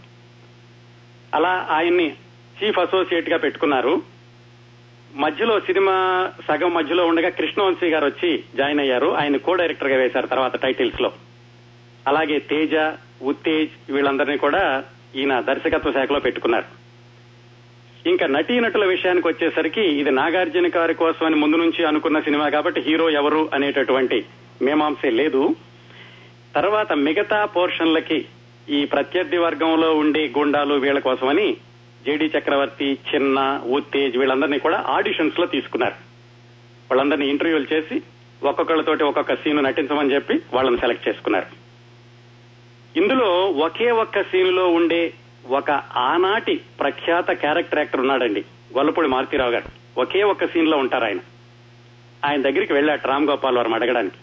[1.36, 2.16] అలా ఆయన్ని
[2.62, 4.02] చీఫ్ అసోసియేట్గా పెట్టుకున్నారు.
[5.14, 9.16] మధ్యలో సినిమా సగం మధ్యలో ఉండగా కృష్ణవంశీ గారు వచ్చి జాయిన్ అయ్యారు.
[9.16, 11.12] ఆయన కో డైరెక్టర్గా వేశారు తర్వాత టైటిల్స్లో
[12.08, 12.92] అలాగే తేజ
[13.22, 14.84] ఉత్తేజ్ వీళ్ళందరినీ కూడా
[15.16, 16.64] ఈయన దర్శకత్వ శాఖలో పెట్టుకున్నారు.
[18.08, 23.10] ఇంకా నటీనటుల విషయానికి వచ్చేసరికి ఇది నాగార్జున గారి కోసం అని ముందు నుంచి అనుకున్న సినిమా కాబట్టి హీరో
[23.10, 24.24] ఎవరు అనేటటువంటి
[24.62, 25.56] మేమాంసే లేదు.
[26.54, 28.26] తర్వాత మిగతా పోర్షన్లకి
[28.68, 31.56] ఈ ప్రత్యర్థి వర్గంలో ఉండే గుండాలు వీళ్ళ కోసమని
[32.06, 35.94] జేడి చక్రవర్తి చిన్న ఉత్తేజ్ వీళ్ళందరినీ కూడా ఆడిషన్స్లో తీసుకున్నారు.
[36.90, 38.02] వాళ్ళందరినీ ఇంటర్వ్యూలు చేసి
[38.42, 41.59] ఒక్కొక్కళ్ళతోటి ఒక్కొక్క సీన్ నటించమని చెప్పి వాళ్ళని సెలెక్ట్ చేసుకున్నారు.
[42.96, 45.12] ఇందులో ఒకే ఒక్క సీనులో ఉండే
[45.46, 48.44] ఒక ఆనాటి ప్రఖ్యాత క్యారెక్టర్ యాక్టర్ ఉన్నాడండి
[48.76, 49.64] గొల్లపూడి మారుతీరావు గారు.
[50.00, 51.18] ఒకే ఒక్క సీన్లో ఉంటారు ఆయన.
[52.24, 54.16] ఆయన దగ్గరికి వెళ్ళాట రామ్ గోపాల్ వర్మ అడగడానికి.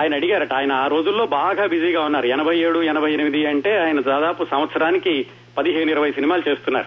[0.00, 2.26] ఆయన అడిగారట ఆయన ఆ రోజుల్లో బాగా బిజీగా ఉన్నారు.
[2.26, 5.26] ఎనభై ఏడు ఎనభై ఎనిమిది అంటే ఆయన దాదాపు సంవత్సరానికి
[5.58, 6.86] పదిహేను ఇరవై సినిమాలు చేస్తున్నారు.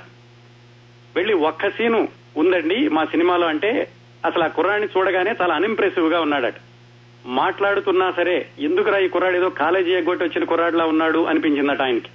[1.15, 3.89] వెళ్ళి ఒక్క సీను ఉందండి మా సినిమాలో అంటే
[4.25, 6.53] అసలు ఆ కుర్రాన్ని చూడగానే చాలా అన్ఇంప్రెసివ్గా ఉన్నాడట.
[7.25, 12.09] మాట్లాడుతున్నా సరే ఎందుకురా ఈ కుర్రాడు ఏదో కాలేజీ ఎగ్గొట్టి వచ్చిన కుర్రాడులా ఉన్నాడు అనిపించిందట ఆయనకి.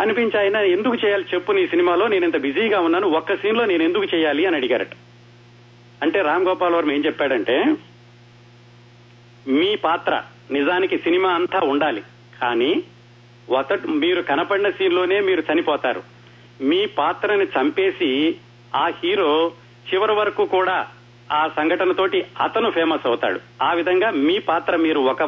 [0.00, 4.04] అనిపించి ఆయన ఎందుకు చేయాలి చెప్పు నీ సినిమాలో నేను ఇంత బిజీగా ఉన్నాను ఒక్క సీన్లో నేను ఎందుకు
[4.04, 4.46] చేయాలి?
[4.46, 4.88] అని అడిగారట.
[6.02, 7.76] అంటే రామ్ గోపాల్ వర్మ ఏం చెప్పాడంటే
[9.48, 12.02] మీ పాత్ర నిజానికి సినిమా అంతా ఉండాలి
[12.42, 12.82] కానీ
[13.50, 16.02] ఒక మీరు కనపడిన సీన్లోనే మీరు చనిపోతారు.
[16.60, 18.36] మీ పాత్రని చంపేసి
[18.74, 19.52] ఆ హీరో
[19.94, 20.88] చివరి వరకు కూడా
[21.32, 23.40] ఆ సంఘటనతోటి అతను ఫేమస్ అవుతాడు.
[23.62, 25.24] ఆ విధంగా మీ పాత్ర మీరు ఒక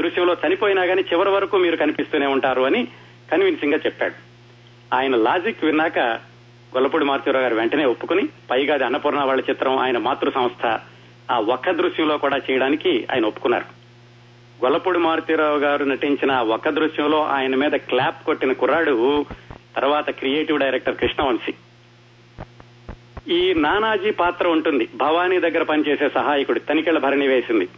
[0.00, 2.88] దృశ్యంలో చనిపోయినా గానీ చివరి వరకు మీరు కనిపిస్తూనే ఉంటారు అని
[3.32, 4.14] కన్విన్సింగ్గా చెప్పాడు.
[4.94, 5.98] ఆయన లాజిక్ విన్నాక
[6.74, 10.80] గొల్లపూడి మారుతీరావు గారు వెంటనే ఒప్పుకుని పైగా అది అన్నపూర్ణ వాళ్ళ చిత్రం ఆయన మాతృ సంస్థ
[11.30, 13.64] ఆ ఒక్క దృశ్యంలో కూడా చేయడానికి ఆయన ఒప్పుకున్నారు.
[14.64, 19.24] గొల్లపూడి మారుతీరావు గారు నటించిన ఒక్క దృశ్యంలో ఆయన మీద క్లాప్ కొట్టిన కుర్రాడు
[19.76, 21.54] తర్వాత క్రియేటివ్ డైరెక్టర్ కృష్ణవంశీ.
[23.28, 24.88] ఈ నానాజీ పాత్ర ఉంటుంది.
[24.94, 26.58] భవానీ దగ్గర పనిచేసే సహాయకుడు.
[26.58, 27.68] తనికెళ్ళ భరణి వేసింది.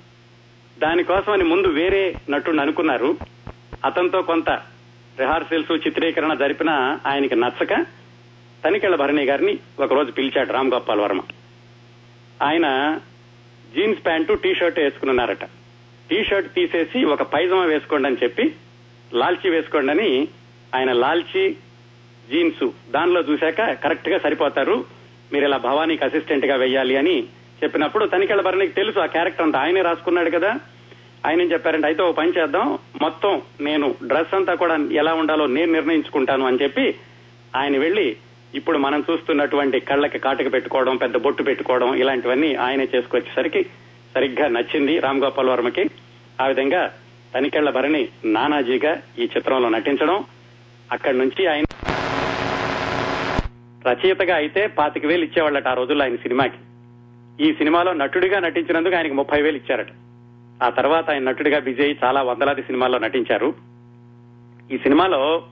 [0.78, 3.18] దానికోసమని ముందు వేరే నటుడు అనుకున్నారు.
[3.84, 4.50] అతనితో కొంత
[5.20, 7.86] రిహార్సల్స్ చిత్రీకరణ జరిపిన ఆయనకి నచ్చక
[8.64, 11.20] తనికెళ్ళ భరణి గారిని ఒకరోజు పిలిచాడు రామ్ గోపాల్ వర్మ.
[12.42, 12.98] ఆయన
[13.74, 15.44] జీన్స్ ప్యాంటు టీ షర్ట్ వేసుకున్నారట.
[16.10, 18.54] టీ షర్ట్ తీసేసి ఒక పైజమా వేసుకోండి అని చెప్పి
[19.14, 20.28] లాల్చీ వేసుకోండి అని
[20.74, 21.50] ఆయన లాల్చీ
[22.30, 24.97] జీన్స్ దానిలో చూశాక కరెక్ట్గా సరిపోతారు.
[25.32, 27.16] మీరు ఇలా భవానీకి అసిస్టెంట్గా వెయ్యాలి అని
[27.62, 30.50] చెప్పినప్పుడు తనికెళ్ళ భరణికి తెలుసు ఆ క్యారెక్టర్ అంతా ఆయనే రాసుకున్నాడు కదా.
[31.26, 32.66] ఆయన ఏం చెప్పారంటే అయితే ఓ పని చేద్దాం
[33.02, 36.84] మొత్తం నేను డ్రెస్ అంతా కూడా ఎలా ఉండాలో నేను నిర్ణయించుకుంటాను అని చెప్పి
[37.54, 38.06] ఆయన వెళ్ళి
[38.54, 43.62] ఇప్పుడు మనం చూస్తున్నటువంటి కళ్ళకి కాటుక పెట్టుకోవడం పెద్ద బొట్టు పెట్టుకోవడం ఇలాంటివన్నీ ఆయనే చేసుకొచ్చేసరికి
[44.14, 45.84] సరిగ్గా నచ్చింది రామ్ గోపాల్ వర్మకి.
[46.40, 46.82] ఆ విధంగా
[47.34, 48.02] తనికెళ్ళ భరణి
[48.34, 50.18] నానాజీగా ఈ చిత్రంలో నటించడం.
[50.90, 51.66] అక్కడి నుంచి ఆయన
[53.86, 56.58] రచయితగా అయితే పాతిక వేలు ఇచ్చేవాళ్ళట ఆ రోజుల్లో ఆయన సినిమాకి.
[57.44, 59.86] ఈ సినిమాలో నటుడిగా నటించినందుకు ఆయనకి ముప్పై వేలు ఇచ్చారట.
[60.62, 63.54] ఆ తర్వాత ఆయన నటుడిగా బిజీ అయ్యి చాలా వందలాది సినిమాల్లో నటించారు.
[64.70, 65.46] ఈ సినిమాలో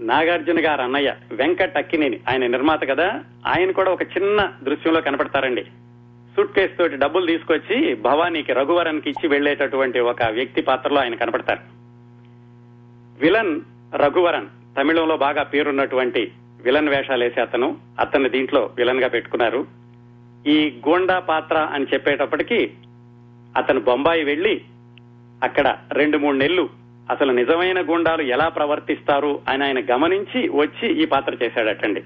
[0.00, 5.64] నాగార్జున గారు అన్నయ్య వెంకట్ అక్కినేని ఆయన నిర్మాత కదా ఆయన కూడా ఒక చిన్న దృశ్యంలో కనపడతారండి.
[6.36, 11.60] సూట్ కేసు తోటి డబ్బులు తీసుకొచ్చి భవానీకి రఘువరన్కి ఇచ్చి వెళ్ళేటటువంటి ఒక వ్యక్తి పాత్రలో ఆయన కనపడతారు.
[13.20, 13.60] విలన్
[13.94, 14.46] రఘువరన్
[14.78, 16.32] తమిళంలో బాగా పేరున్నటువంటి
[16.64, 19.66] విలన్ వేషాలు వేసి అతను అతన్ని దీంట్లో విలన్గా పెట్టుకున్నారు.
[20.46, 22.72] ఈ గోండా పాత్ర అని చెప్పేటప్పటికి
[23.56, 24.60] అతను బొంబాయి వెళ్ళి
[25.42, 26.68] అక్కడ రెండు మూడు నెలలు
[27.10, 32.00] అసలు నిజమైన గుండాలు ఎలా ప్రవర్తిస్తారు అని ఆయన గమనించి వచ్చి ఈ పాత్ర చేశాడటండి.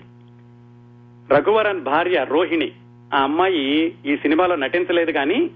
[1.30, 2.72] రఘువరన్ భార్య రోహిణి
[3.14, 5.50] ఆ అమ్మాయి ఈ సినిమాలో నటించలేదు కానీ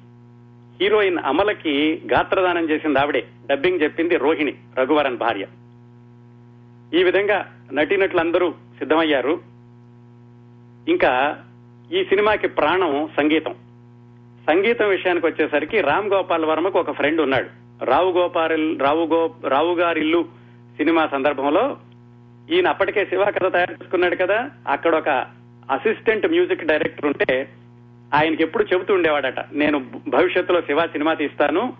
[0.80, 3.26] హీరోయిన్ అమలకి గాత్రదానం చేసింది ఆవిడే.
[3.50, 5.46] డబ్బింగ్ చెప్పింది రోహిణి రఘువరన్ భార్య.
[7.00, 9.40] ఈ విధంగా నటినట్లందరూ సిద్ధమయ్యారు.
[10.88, 11.38] ఇంకా
[11.92, 13.54] ఈ సినిమాకి ప్రాణం సంగీతం.
[14.46, 17.66] సంగీతం విషయానికి వచ్చేసరికి రామ్ గోపాల్ వర్మకు ఒక ఫ్రెండ్ ఉన్నాడు.
[17.84, 20.22] రావు గోపాల్ రావు గో రావు గారిల్లు
[20.76, 21.76] సినిమా సందర్భంలో
[22.50, 25.08] ఈయన అప్పటికే శివ కథ తయారు చేసుకున్నాడు కదా అక్కడ ఒక
[25.70, 27.48] అసిస్టెంట్ మ్యూజిక్ డైరెక్టర్ ఉంటే
[28.14, 31.72] ఆయనకి ఎప్పుడు చెబుతూ ఉండేవాడట నేను భవిష్యత్తులో శివ సినిమా తీస్తాను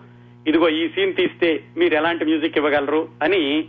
[0.47, 3.07] ఇదిగో ఈ సీన్ తీస్తే మీరు ఎలాంటి మ్యూజిక్ ఇవ్వగలరు?
[3.23, 3.65] అని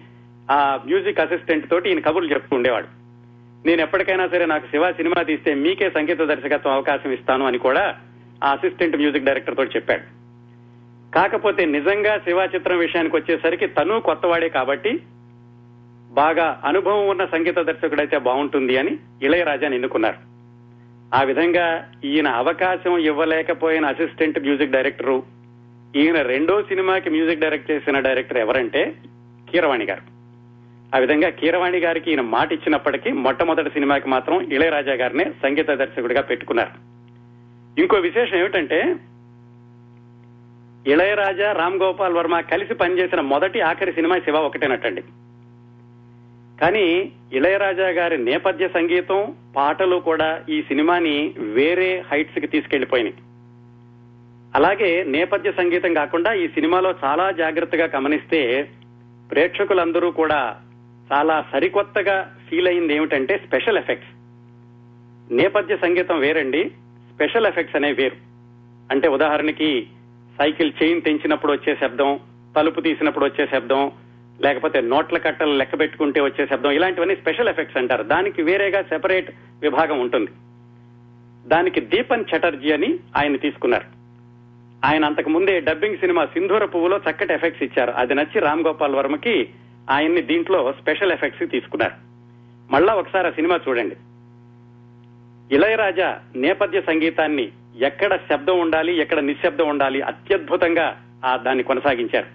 [0.51, 3.08] ఆ మ్యూజిక్ అసిస్టెంట్ తోటి ఈయన కబుర్లు చెప్తూ ఉండేవాడు.
[3.67, 7.99] నేను ఎప్పటికైనా సరే నాకు శివ సినిమా తీస్తే మీకే సంగీత దర్శకత్వం అవకాశం ఇస్తాను అని కూడా
[8.45, 10.03] ఆ అసిస్టెంట్ మ్యూజిక్ డైరెక్టర్ తోటి చెప్పాడు.
[11.15, 15.01] కాకపోతే నిజంగా శివ చిత్రం విషయానికి వచ్చేసరికి తను కొత్తవాడే కాబట్టి
[16.11, 20.17] బాగా అనుభవం ఉన్న సంగీత దర్శకుడైతే బాగుంటుంది అని ఇళయరాజాని ఎన్నుకున్నారు
[21.15, 25.23] ఆ విధంగా ఈయన అవకాశం ఇవ్వలేకపోయిన అసిస్టెంట్ మ్యూజిక్ డైరెక్టరు
[25.97, 28.95] ఈయన రెండో సినిమాకి మ్యూజిక్ డైరెక్ట్ చేసిన డైరెక్టర్ ఎవరంటే
[29.51, 30.18] కీరవాణి గారు.
[30.95, 36.75] ఆ విధంగా కీరవాణి గారికి ఈయన మాట ఇచ్చినప్పటికీ మొట్టమొదటి సినిమాకి మాత్రం ఇళయరాజా గారినే సంగీత దర్శకుడిగా పెట్టుకున్నారు.
[37.81, 38.79] ఇంకో విశేషం ఏమిటంటే
[40.87, 45.03] ఇళయరాజా రామ్ గోపాల్ వర్మ కలిసి పనిచేసిన మొదటి ఆఖరి సినిమా శివ ఒకటేనటండి.
[46.61, 53.17] కానీ ఇళయరాజా గారి నేపథ్య సంగీతం పాటలు కూడా ఈ సినిమాని వేరే హైట్స్కి తీసుకెళ్ళిపోయినాయి
[54.55, 58.41] అలాగే నేపథ్య సంగీతం కాకుండా ఈ సినిమాలో చాలా జాగ్రత్తగా గమనిస్తే
[59.31, 60.41] ప్రేక్షకులందరూ కూడా
[61.13, 64.11] చాలా సరికొత్తగా ఫీల్ అయింది ఏమిటంటే స్పెషల్ ఎఫెక్ట్స్
[65.33, 66.71] నేపథ్య సంగీతం వేరండి
[67.15, 68.17] స్పెషల్ ఎఫెక్ట్స్ అనేవి వేరు.
[68.91, 69.87] అంటే ఉదాహరణకి
[70.39, 72.21] సైకిల్ చైన్ తెంచినప్పుడు వచ్చే శబ్దం
[72.57, 73.93] తలుపు తీసినప్పుడు వచ్చే శబ్దం
[74.41, 78.03] లేకపోతే నోట్ల కట్టలు లెక్క పెట్టుకుంటే వచ్చే శబ్దం ఇలాంటివన్నీ స్పెషల్ ఎఫెక్ట్స్ అంటారు.
[78.03, 79.31] దానికి వేరేగా సెపరేట్
[79.63, 80.31] విభాగం ఉంటుంది.
[81.49, 83.85] దానికి దీపన్ చటర్జీ అని ఆయన తీసుకున్నారు.
[84.87, 87.91] ఆయన అంతకు ముందే డబ్బింగ్ సినిమా సింధూర పువ్వులో చక్కటి ఎఫెక్ట్స్ ఇచ్చారు.
[87.91, 89.49] అది నచ్చి రామ్ గోపాల్ వర్మకి
[89.91, 91.93] ఆయన్ని దీంట్లో స్పెషల్ ఎఫెక్ట్స్ తీసుకున్నారు.
[92.71, 93.97] మళ్ళా ఒకసారి ఆ సినిమా చూడండి.
[95.55, 102.27] ఇళయరాజా నేపథ్య సంగీతాన్ని ఎక్కడ శబ్దం ఉండాలి ఎక్కడ నిశ్శబ్దం ఉండాలి అత్యద్భుతంగా ఆ దాన్ని కొనసాగించారు.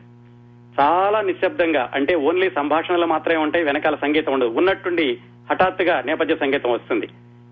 [0.82, 4.50] చాలా నిశ్శబ్దంగా అంటే ఓన్లీ సంభాషణలు మాత్రమే ఉంటాయి వెనకాల సంగీతం ఉండదు.
[4.50, 5.18] ఉన్నట్టుండి
[5.52, 7.10] హఠాత్తుగా నేపథ్య సంగీతం వస్తుంది.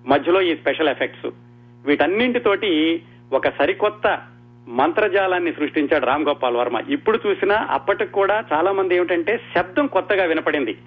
[0.08, 1.32] మధ్యలో ఈ స్పెషల్ ఎఫెక్ట్స్.
[1.86, 3.02] వీటన్నింటితోటి
[3.34, 4.22] ఒక సరికొత్త
[4.68, 6.80] మంత్రజాలాన్ని సృష్టించాడు రామ్ గోపాల్ వర్మ.
[6.90, 10.78] ఇప్పుడు చూసినా అప్పటికి కూడా చాలా మంది ఏమిటంటే శబ్దం కొత్తగా వినపడింది.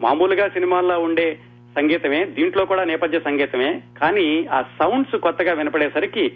[0.00, 1.38] మామూలుగా సినిమాల్లో ఉండే
[1.76, 6.28] సంగీతమే దీంట్లో కూడా నేపథ్య సంగీతమే కానీ ఆ సౌండ్స్ కొత్తగా వినపడేసరికి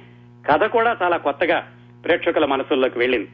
[0.50, 1.68] కథ కూడా చాలా కొత్తగా
[2.04, 3.28] ప్రేక్షకుల మనసుల్లోకి వెళ్ళింది.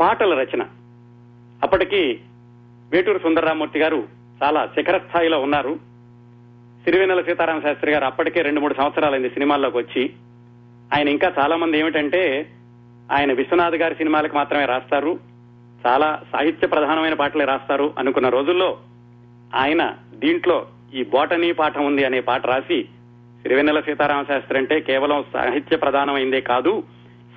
[0.00, 0.62] పాటల రచన.
[1.62, 2.20] అప్పటికి
[2.92, 4.08] వేటూరు సుందరరామూర్తి గారు
[4.42, 5.78] చాలా శిఖర స్థాయిలో ఉన్నారు.
[6.84, 10.10] సిరివెన్నెల సీతారామ శాస్త్రి గారు అప్పటికే రెండు మూడు సంవత్సరాలైంది సినిమాల్లోకి వచ్చి.
[10.92, 12.50] ఆయన ఇంకా చాలా మంది ఏమిటంటే
[13.12, 15.18] ఆయన విశ్వనాథ్ గారి సినిమాలకు మాత్రమే రాస్తారు.
[15.86, 18.78] చాలా సాహిత్య ప్రధానమైన పాటలే రాస్తారు అనుకున్న రోజుల్లో
[19.54, 22.82] ఆయన దీంట్లో ఈ బోటనీ పాఠం ఉంది అనే పాట రాసి
[23.42, 26.82] సిరివెన్నెల సీతారామ శాస్త్రి అంటే కేవలం సాహిత్య ప్రధానమైందే కాదు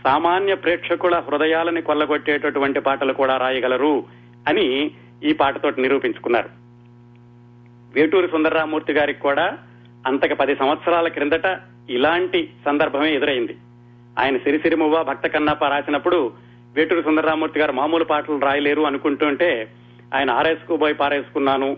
[0.04, 4.04] సామాన్య ప్రేక్షకుల హృదయాలని కొల్లగొట్టేటటువంటి పాటలు కూడా రాయగలరు
[4.48, 4.92] అని
[5.24, 6.50] ఈ పాటతో నిరూపించుకున్నారు.
[7.94, 9.58] వేటూరి సుందరరామూర్తి గారికి కూడా
[10.08, 11.48] అంతకు పది సంవత్సరాల క్రిందట
[11.90, 13.56] ఇలాంటి సందర్భమే ఎదురైంది.
[14.20, 16.32] ఆయన సిరిసిరిమువ్వ భక్త కన్నప్ప రాసినప్పుడు
[16.76, 19.72] వేటూరు సుందరరామూర్తి గారు మామూలు పాటలు రాయలేరు అనుకుంటుంటే
[20.14, 21.78] ఆయన ఆరేసుకుపోయి పారేసుకున్నాను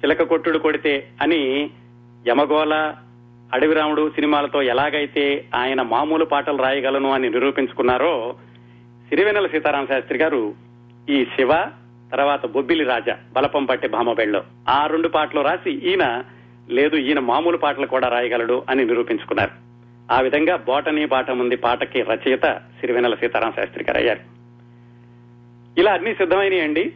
[0.00, 1.70] చిలక కొట్టుడు కొడితే అని
[2.28, 2.74] యమగోళ
[3.54, 8.36] అడవిరాముడు సినిమాలతో ఎలాగైతే ఆయన మామూలు పాటలు రాయగలను అని నిరూపించుకున్నారో
[9.08, 10.54] సిరివెన్నెల సీతారామ శాస్త్రి గారు
[11.10, 11.52] ఈ శివ
[12.12, 16.04] తర్వాత బొబ్బిలి రాజా బలపం పట్టి భామబెళ్ళలో ఆ రెండు పాటలు రాసి ఈయన
[16.70, 19.50] లేదు ఈయన మామూలు పాటలు కూడా రాయగలడు అని నిరూపించుకున్నారు.
[20.12, 24.20] ఆ విధంగా బోటనీ పాట ఉంది పాటకి రచయిత సిరివెన్నెల సీతారాం శాస్త్రి గారు అయ్యారు
[25.78, 26.92] ఇలా అన్ని సిద్ధమైనయండి.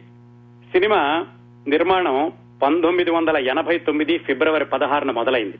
[0.71, 1.25] సినిమా
[1.67, 2.31] నిర్మాణం
[2.63, 5.57] పంతొమ్మిది వందల ఎనభై తొమ్మిది ఫిబ్రవరి పదహారున మొదలైంది.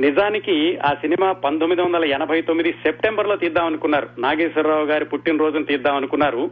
[0.00, 6.50] నిజానికి ఆ సినిమా పంతొమ్మిది వందల ఎనభై తొమ్మిది సెప్టెంబర్లో తీద్దాం అనుకున్నారు నాగేశ్వరరావు గారి పుట్టినరోజును తీద్దాం అనుకున్నారు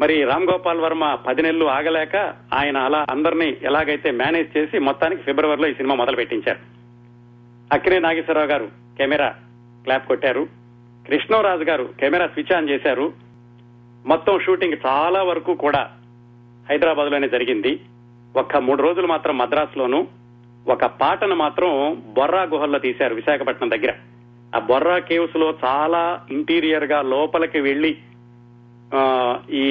[0.00, 2.16] మరి రామ్ గోపాల్ వర్మ పది నెలలు ఆగలేక
[2.54, 6.58] ఆయన అలా అందరినీ ఎలాగైతే మేనేజ్ చేసి మొత్తానికి ఫిబ్రవరిలో ఈ సినిమా మొదలు పెట్టించారు
[7.72, 9.34] అక్కినే నాగేశ్వరరావు గారు కెమెరా
[9.84, 10.48] క్లాప్ కొట్టారు.
[11.06, 13.12] కృష్ణరాజు గారు కెమెరా స్విచ్ ఆన్ చేశారు.
[14.06, 15.90] మొత్తం షూటింగ్ చాలా వరకు కూడా
[16.70, 17.80] హైదరాబాద్లోనే జరిగింది.
[18.36, 20.08] ఒక్క మూడు రోజులు మాత్రం మద్రాసులోను
[20.68, 23.92] ఒక పాటను మాత్రం బొర్రా గుహల్లో తీశారు విశాఖపట్నం దగ్గర.
[24.56, 27.98] ఆ బొర్రా కేవ్స్లో చాలా ఇంటీరియర్గా లోపలికి వెళ్ళి
[29.50, 29.64] ఈ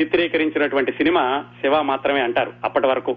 [0.00, 3.16] చిత్రీకరించినటువంటి సినిమా శివ మాత్రమే అంటారు అప్పటి వరకు.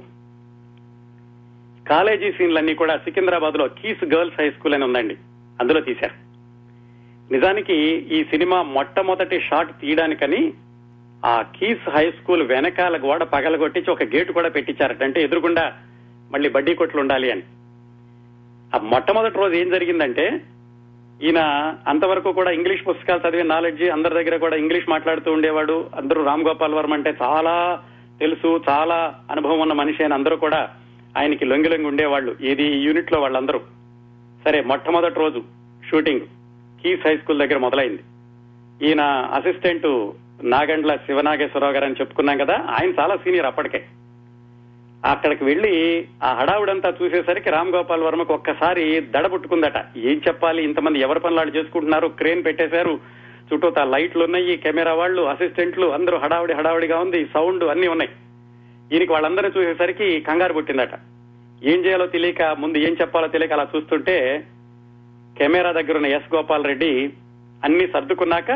[1.90, 5.18] కాలేజీ సీన్లన్నీ కూడా సికింద్రాబాద్లో కీస్ గర్ల్స్ హై స్కూల్ అని ఉందండి
[5.62, 6.14] అందులో తీశారు.
[7.34, 7.74] నిజానికి
[8.12, 10.54] ఈ సినిమా మొట్టమొదటి షాట్ తీయడానికని
[11.26, 15.74] ఆ కీస్ హై స్కూల్ వెనకాల గోడ పగలగొట్టించి ఒక గేటు కూడా పెట్టించారట అంటే ఎదురుగుండా
[16.32, 17.42] మళ్ళీ బడ్డీ కొట్లు ఉండాలి అని.
[18.76, 20.42] ఆ మొట్టమొదటి రోజు ఏం జరిగిందంటే
[21.24, 21.40] ఈయన
[21.88, 25.90] అంతవరకు కూడా ఇంగ్లీష్ పుస్తకాలు చదివే నాలెడ్జ్ అందరి దగ్గర కూడా ఇంగ్లీష్ మాట్లాడుతూ ఉండేవాడు.
[25.96, 27.84] అందరూ రామ్ గోపాల్ వర్మ అంటే చాలా
[28.20, 30.70] తెలుసు చాలా అనుభవం ఉన్న మనిషి అని అందరూ కూడా
[31.18, 32.36] ఆయనకి లొంగి లొంగి ఉండేవాళ్ళు.
[32.42, 33.60] ఇది ఈ యూనిట్లో వాళ్ళందరూ.
[34.46, 35.44] సరే మొట్టమొదటి రోజు
[35.92, 36.20] షూటింగ్.
[36.84, 38.04] కీస్ హై స్కూల్ దగ్గర మొదలైంది.
[38.88, 39.02] ఈయన
[39.34, 40.12] అసిస్టెంట్
[40.44, 43.86] నాగండ్ల శివనాగేశ్వరరావు గారు అని చెప్పుకున్నాం కదా ఆయన చాలా సీనియర్ అప్పటికే.
[45.06, 49.98] అక్కడికి వెళ్ళి ఆ హడావుడంతా చూసేసరికి రామ్ గోపాల్ వర్మకు ఒక్కసారి దడ పుట్టుకుందట.
[49.98, 50.64] ఏం చెప్పాలి?
[50.64, 52.08] ఇంతమంది ఎవరి పనులాడు చేసుకుంటున్నారు?
[52.08, 53.00] క్రేన్ పెట్టేశారు.
[53.54, 58.12] చుట్టూతా లైట్లు ఉన్నాయి కెమెరా వాళ్ళు అసిస్టెంట్లు అందరూ హడావుడి హడావుడిగా ఉంది సౌండ్ అన్ని ఉన్నాయి.
[58.94, 60.90] ఈయనకి వాళ్ళందరినీ చూసేసరికి కంగారు పుట్టిందట.
[61.64, 64.44] ఏం చేయాలో తెలియక ముందు ఏం చెప్పాలో తెలియక అలా చూస్తుంటే
[65.38, 67.14] కెమెరా దగ్గర ఉన్న ఎస్ గోపాల్ రెడ్డి
[67.64, 68.52] అన్ని సర్దుకున్నాక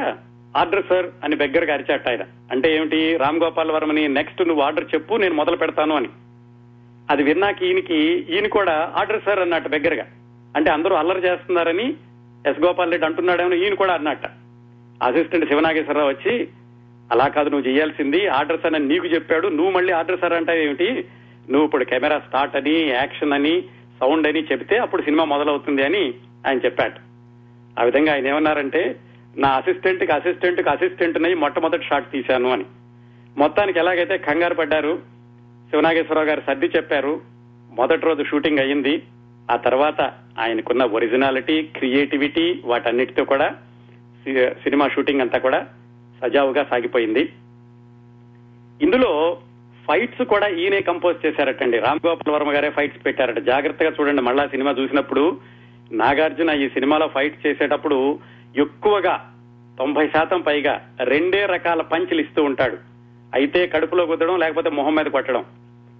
[0.57, 2.21] ఆర్డర్ సార్ అని దగ్గరగా అరిచాట ఆయన.
[2.51, 3.17] అంటే ఏమిటి?
[3.17, 6.07] రామ్ గోపాల్ వర్మని నెక్స్ట్ నువ్వు ఆర్డర్ చెప్పు నేను మొదలు పెడతాను అని.
[7.09, 7.97] అది విన్నాక ఈయనకి
[8.29, 10.05] ఈయన కూడా ఆర్డర్ సార్ అన్నట్టు దగ్గరగా.
[10.55, 11.93] అంటే అందరూ అల్లరి చేస్తున్నారని
[12.47, 14.25] ఎస్ గోపాల్ రెడ్డి అంటున్నాడేమో ఈయన కూడా అన్నట్ట.
[15.03, 16.47] అసిస్టెంట్ శివనాగేశ్వరరావు వచ్చి
[17.11, 19.47] అలా కాదు నువ్వు చేయాల్సింది ఆర్డర్ సార్ అని నీకు చెప్పాడు.
[19.47, 21.07] నువ్వు మళ్ళీ ఆర్డర్ సార్ అంటే ఏమిటి?
[21.49, 23.63] నువ్వు ఇప్పుడు కెమెరా స్టార్ట్ అని యాక్షన్ అని
[23.99, 26.13] సౌండ్ అని చెప్తే అప్పుడు సినిమా మొదలవుతుంది అని
[26.47, 26.99] ఆయన చెప్పాడు
[27.81, 28.95] ఆ విధంగా ఆయన ఏమన్నారంటే
[29.37, 32.65] నా అసిస్టెంట్కి అసిస్టెంట్కి అసిస్టెంట్ నై మొట్టమొదటి షాట్ తీశాను అని.
[33.37, 35.16] మొత్తానికి ఎలాగైతే కంగారు పడ్డారు
[35.69, 37.21] శివనాగేశ్వరరావు గారు సర్ది చెప్పారు.
[37.71, 39.03] మొదటి రోజు షూటింగ్ అయ్యింది.
[39.51, 40.01] ఆ తర్వాత
[40.39, 43.55] ఆయనకున్న ఒరిజినాలిటీ క్రియేటివిటీ వాటన్నిటితో కూడా
[44.63, 45.67] సినిమా షూటింగ్ అంతా కూడా
[46.23, 47.33] సజావుగా సాగిపోయింది.
[48.81, 49.37] ఇందులో
[49.87, 51.77] ఫైట్స్ కూడా ఈయనే కంపోజ్ చేశారటండి.
[51.77, 53.39] రామ్ గోపాల్ వర్మ గారే ఫైట్స్ పెట్టారట.
[53.39, 55.39] జాగ్రత్తగా చూడండి మళ్ళా సినిమా చూసినప్పుడు
[55.91, 58.19] నాగార్జున ఈ సినిమాలో ఫైట్ చేసేటప్పుడు
[58.57, 59.33] ఎక్కువగా
[59.79, 62.96] తొంభై శాతం పైగా రెండే రకాల పంచులు ఇస్తూ ఉంటాడు.
[63.33, 65.45] అయితే కడుపులో గుద్దడం లేకపోతే మొహం మీద కొట్టడం.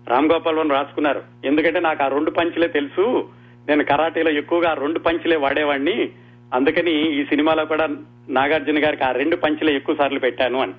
[0.08, 1.22] రామ్ గోపాల్ వన్ రాసుకున్నారు.
[1.46, 3.30] ఎందుకంటే నాకు ఆ రెండు పంచులే తెలుసు.
[3.68, 6.10] నేను కరాటీలో ఎక్కువగా ఆ రెండు పంచులే వాడేవాడిని
[6.54, 7.88] అందుకని ఈ సినిమాలో కూడా
[8.30, 10.74] నాగార్జున గారికి ఆ రెండు పంచులే ఎక్కువ సార్లు పెట్టాను అని.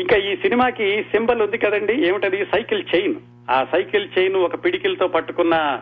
[0.00, 2.08] ఇంకా ఈ సినిమాకి సింబల్ ఉంది కదండి.
[2.08, 2.44] ఏమిటది?
[2.44, 3.14] Cycle chain.
[3.50, 5.80] ఆ సైకిల్ చైన్ ఒక పిడికిలతో పట్టుకున్న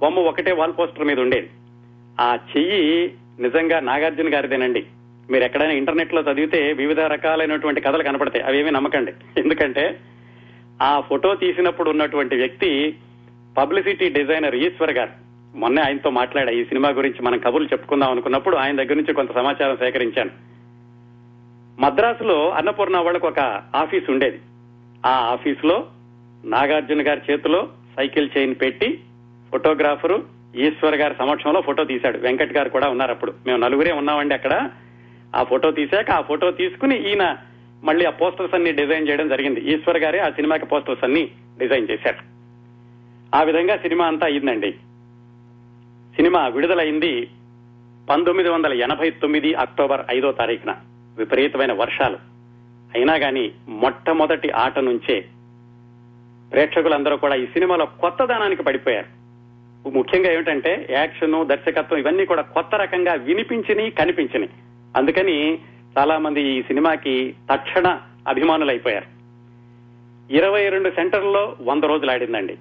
[0.00, 1.50] బొమ్మ ఒకటే వాల్ పోస్టర్ మీద ఉండేది.
[2.20, 4.86] ఆ చెయ్యి నిజంగా నాగార్జున గారిదేనండి.
[5.30, 8.44] మీరు ఎక్కడైనా ఇంటర్నెట్లో చదివితే వివిధ రకాలైనటువంటి కథలు కనపడతాయి.
[8.44, 9.12] అవేమీ నమ్మకండి.
[9.36, 10.00] ఎందుకంటే
[10.82, 12.96] ఆ ఫోటో తీసినప్పుడు ఉన్నటువంటి వ్యక్తి
[13.58, 15.10] పబ్లిసిటీ డిజైనర్ ఈశ్వర్ గారు.
[15.56, 19.76] మొన్న ఆయనతో మాట్లాడా ఈ సినిమా గురించి మనం కబుర్లు చెప్పుకుందాం అనుకున్నప్పుడు ఆయన దగ్గర నుంచి కొంత సమాచారం
[19.76, 20.30] సేకరించాను.
[21.80, 23.40] మద్రాసులో అన్నపూర్ణ వాళ్ళకు ఒక
[23.76, 24.40] ఆఫీస్ ఉండేది.
[25.06, 25.86] ఆ ఆఫీస్లో
[26.44, 29.00] నాగార్జున గారి చేతిలో సైకిల్ చైన్ పెట్టి
[29.50, 30.24] ఫోటోగ్రాఫరు
[30.56, 32.18] ఈశ్వర్ గారి సమక్షంలో ఫోటో తీశాడు.
[32.18, 33.34] వెంకట్ గారు కూడా ఉన్నారు అప్పుడు.
[33.46, 34.70] మేము నలుగురే ఉన్నామండి అక్కడ.
[35.36, 37.36] ఆ ఫోటో తీశాక ఆ ఫోటో తీసుకుని ఈయన
[37.84, 39.60] మళ్ళీ ఆ పోస్టర్స్ అన్ని డిజైన్ చేయడం జరిగింది.
[39.60, 42.18] ఈశ్వర్ గారే ఆ సినిమాకి పోస్టర్స్ అన్ని డిజైన్ చేశారు.
[43.36, 44.72] ఆ విధంగా సినిమా అంతా అయిందండి.
[46.16, 47.28] సినిమా విడుదలైంది
[48.10, 50.76] పంతొమ్మిది వందల ఎనభై తొమ్మిది అక్టోబర్ ఐదో తారీఖున.
[51.18, 52.16] విపరీతమైన వర్షాలు.
[52.94, 55.20] అయినా గాని మొట్టమొదటి ఆట నుంచే
[56.52, 59.20] ప్రేక్షకులందరూ కూడా ఈ సినిమాలో కొత్తదనానికి పడిపోయారు.
[59.88, 64.50] ముఖ్యంగా ఏమిటంటే యాక్షన్ దర్శకత్వం ఇవన్నీ కూడా కొత్త రకంగా వినిపించినాయి కనిపించినాయి.
[64.96, 65.58] అందుకని
[65.98, 69.20] చాలా మంది ఈ సినిమాకి తక్షణ అభిమానులు అయిపోయారు
[70.32, 72.58] ఇరవై రెండు సెంటర్లో వంద రోజులు ఆడిందండి.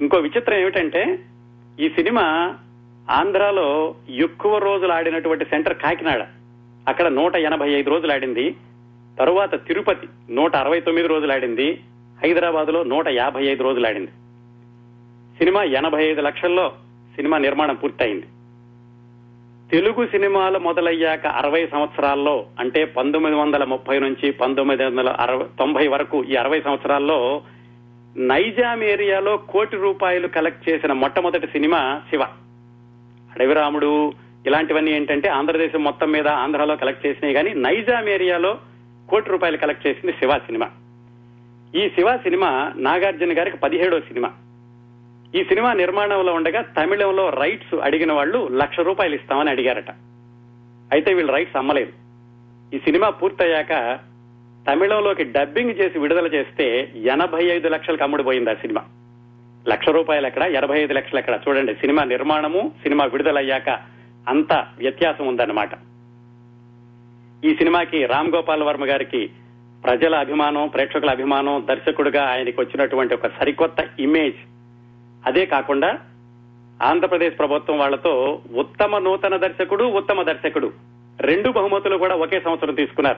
[0.00, 1.18] ఇంకో విచిత్రం ఏమిటంటే
[1.80, 2.56] ఈ సినిమా
[3.10, 6.26] ఆంధ్రాలో ఎక్కువ రోజులు ఆడినటువంటి సెంటర్ కాకినాడ.
[6.88, 8.56] అక్కడ నూట ఎనభై ఐదు రోజులు ఆడింది.
[9.18, 11.80] తరువాత తిరుపతి నూట అరవై తొమ్మిది రోజులు ఆడింది.
[12.22, 14.10] హైదరాబాద్లో నూట యాభై ఐదు రోజులు ఆడింది.
[15.38, 16.72] సినిమా ఎనభై ఐదు లక్షల్లో
[17.16, 18.26] సినిమా నిర్మాణం పూర్తయింది.
[19.70, 26.24] తెలుగు సినిమాలు మొదలయ్యాక అరవై సంవత్సరాల్లో అంటే పంతొమ్మిది వందల ముప్పై నుంచి పంతొమ్మిది వందల అరవై తొంభై వరకు
[26.24, 27.42] ఈ అరవై సంవత్సరాల్లో
[28.16, 32.22] నైజాం ఏరియాలో కోటి రూపాయలు కలెక్ట్ చేసిన మొట్టమొదటి సినిమా శివ.
[33.34, 34.12] అడవిరాముడు
[34.46, 38.58] ఇలాంటివన్నీ ఏంటంటే ఆంధ్రదేశం మొత్తం మీద ఆంధ్రాలో కలెక్ట్ చేసినాయి కానీ నైజాం ఏరియాలో
[39.08, 40.70] కోటి రూపాయలు కలెక్ట్ చేసింది శివ సినిమా.
[41.74, 44.32] ఈ శివ సినిమా నాగార్జున గారికి పదిహేడో సినిమా.
[45.34, 49.90] ఈ సినిమా నిర్మాణంలో ఉండగా తమిళంలో రైట్స్ అడిగిన వాళ్ళు లక్ష రూపాయలు ఇస్తామని అడిగారట.
[50.92, 51.92] అయితే వీళ్ళు రైట్స్ అమ్మలేదు.
[52.76, 53.98] ఈ సినిమా పూర్తయ్యాక
[54.68, 58.82] తమిళంలోకి డబ్బింగ్ చేసి విడుదల చేస్తే ఎనభై ఐదు లక్షలకు అమ్ముడుపోయింది ఆ సినిమా.
[59.68, 60.42] లక్ష రూపాయలు ఎక్కడ?
[60.42, 61.40] ఎనభై ఐదు లక్షలు ఎక్కడ?
[61.48, 63.68] చూడండి సినిమా నిర్మాణము సినిమా విడుదలయ్యాక
[64.28, 65.70] అంత వ్యత్యాసం ఉందన్నమాట.
[67.44, 69.30] ఈ సినిమాకి రామ్ గోపాల్ వర్మ గారికి
[69.84, 74.36] ప్రజల అభిమానం ప్రేక్షకుల అభిమానం దర్శకుడిగా ఆయనకు వచ్చినటువంటి ఒక సరికొత్త ఇమేజ్
[75.26, 75.98] అదే కాకుండా
[76.82, 80.72] ఆంధ్రప్రదేశ్ ప్రభుత్వం వాళ్ళతో ఉత్తమ నూతన దర్శకుడు ఉత్తమ దర్శకుడు.
[81.20, 83.16] రెండు బహుమతులు కూడా ఒకే సంవత్సరం తీసుకున్నారు.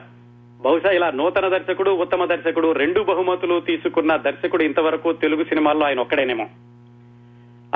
[0.61, 6.47] బహుశా ఇలా నూతన దర్శకుడు ఉత్తమ దర్శకుడు రెండు బహుమతులు తీసుకున్న దర్శకుడు ఇంతవరకు తెలుగు సినిమాల్లో ఆయన ఒక్కడేనేమో.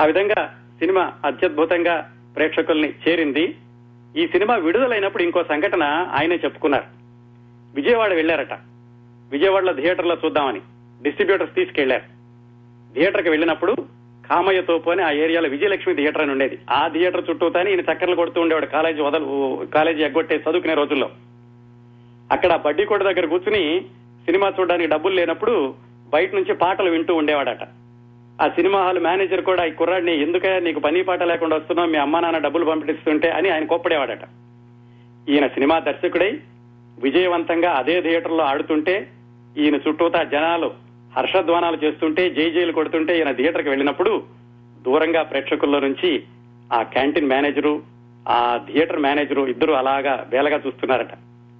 [0.00, 3.56] ఆ విధంగా సినిమా అత్యద్భుతంగా ప్రేక్షకుల్ని చేరింది.
[4.16, 5.82] ఈ సినిమా విడుదలైనప్పుడు ఇంకో సంఘటన
[6.20, 6.84] ఆయనే చెప్పుకున్నారు.
[7.74, 8.52] విజయవాడ వెళ్ళారట
[9.30, 10.60] విజయవాడలో థియేటర్లో చూద్దామని.
[11.02, 12.02] డిస్ట్రిబ్యూటర్స్ తీసుకెళ్ళారు.
[12.94, 16.58] థియేటర్కి వెళ్ళినప్పుడు కామయ్యతో తోపు అని ఆ ఏరియాలో విజయలక్ష్మి థియేటర్ అని ఉండేది.
[16.70, 21.10] ఆ థియేటర్ చుట్టూతాని ఈయన చక్కర్లు కొడుతూ ఉండేవాడు కాలేజీ వదలు కాలేజీ ఎగ్గొట్టే చదువుకునే రోజుల్లో.
[22.32, 23.80] అక్కడ బడ్డీ కోట దగ్గర కూర్చుని
[24.24, 25.74] సినిమా చూడడానికి డబ్బులు లేనప్పుడు
[26.08, 27.62] బయట నుంచి పాటలు వింటూ ఉండేవాడట.
[28.42, 31.90] ఆ సినిమా హాల్ మేనేజర్ కూడా ఈ కుర్రాడిని ఎందుకే నీకు పని పాట లేకుండా వస్తున్నావు?
[31.90, 34.24] మీ అమ్మా నాన్న డబ్బులు పంపిస్తుంటే అని ఆయన కోప్పడేవాడట.
[35.28, 36.38] ఈయన సినిమా దర్శకుడై
[37.02, 39.08] విజయవంతంగా అదే థియేటర్లో ఆడుతుంటే
[39.58, 40.81] ఈయన చుట్టూతా జనాలు
[41.16, 44.22] హర్షధ్వానాలు చేస్తుంటే జైజైలు కొడుతుంటే ఈయన థియేటర్కి వెళ్ళినప్పుడు
[44.82, 46.22] దూరంగా ప్రేక్షకుల్లో నుంచి
[46.72, 47.82] ఆ క్యాంటీన్ మేనేజరు
[48.28, 51.14] ఆ థియేటర్ మేనేజరు ఇద్దరు అలాగా వేలగా చూస్తున్నారట.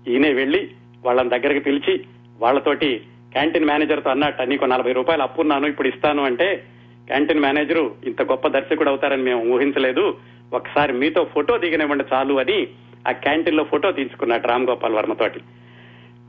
[0.08, 0.70] ఈయనే వెళ్ళి
[1.04, 2.04] వాళ్ళని దగ్గరికి పిలిచి
[2.40, 6.64] వాళ్ళతోటి క్యాంటీన్ మేనేజర్తో అన్నట్ట నీకు నలభై రూపాయలు అప్పున్నాను ఇప్పుడు ఇస్తాను అంటే
[7.06, 10.16] క్యాంటీన్ మేనేజరు ఇంత గొప్ప దర్శకుడు అవుతారని మేము ఊహించలేదు.
[10.52, 12.66] ఒకసారి మీతో ఫోటో దిగనివ్వండి చాలు అని
[13.08, 15.40] ఆ క్యాంటీన్లో ఫోటో తీసుకున్నాడు రామ్ గోపాల్ వర్మతోటి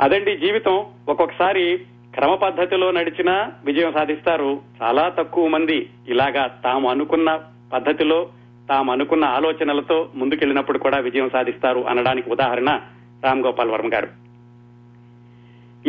[0.01, 0.85] అదండి జీవితం.
[1.09, 1.79] ఒక్కొక్కసారి
[2.13, 4.61] క్రమ పద్ధతిలో నడిచినా విజయం సాధిస్తారు.
[4.81, 7.41] చాలా తక్కువ మంది ఇలాగా తాము అనుకున్న
[7.73, 8.29] పద్ధతిలో
[8.69, 12.79] తాము అనుకున్న ఆలోచనలతో ముందుకెళ్ళినప్పుడు కూడా విజయం సాధిస్తారు అనడానికి ఉదాహరణ
[13.23, 14.09] రామ్ గోపాల్ వర్మ గారు.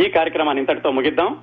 [0.01, 1.39] ఈ కార్యక్రమాన్ని ఇంతటితో ముగిద్దాం.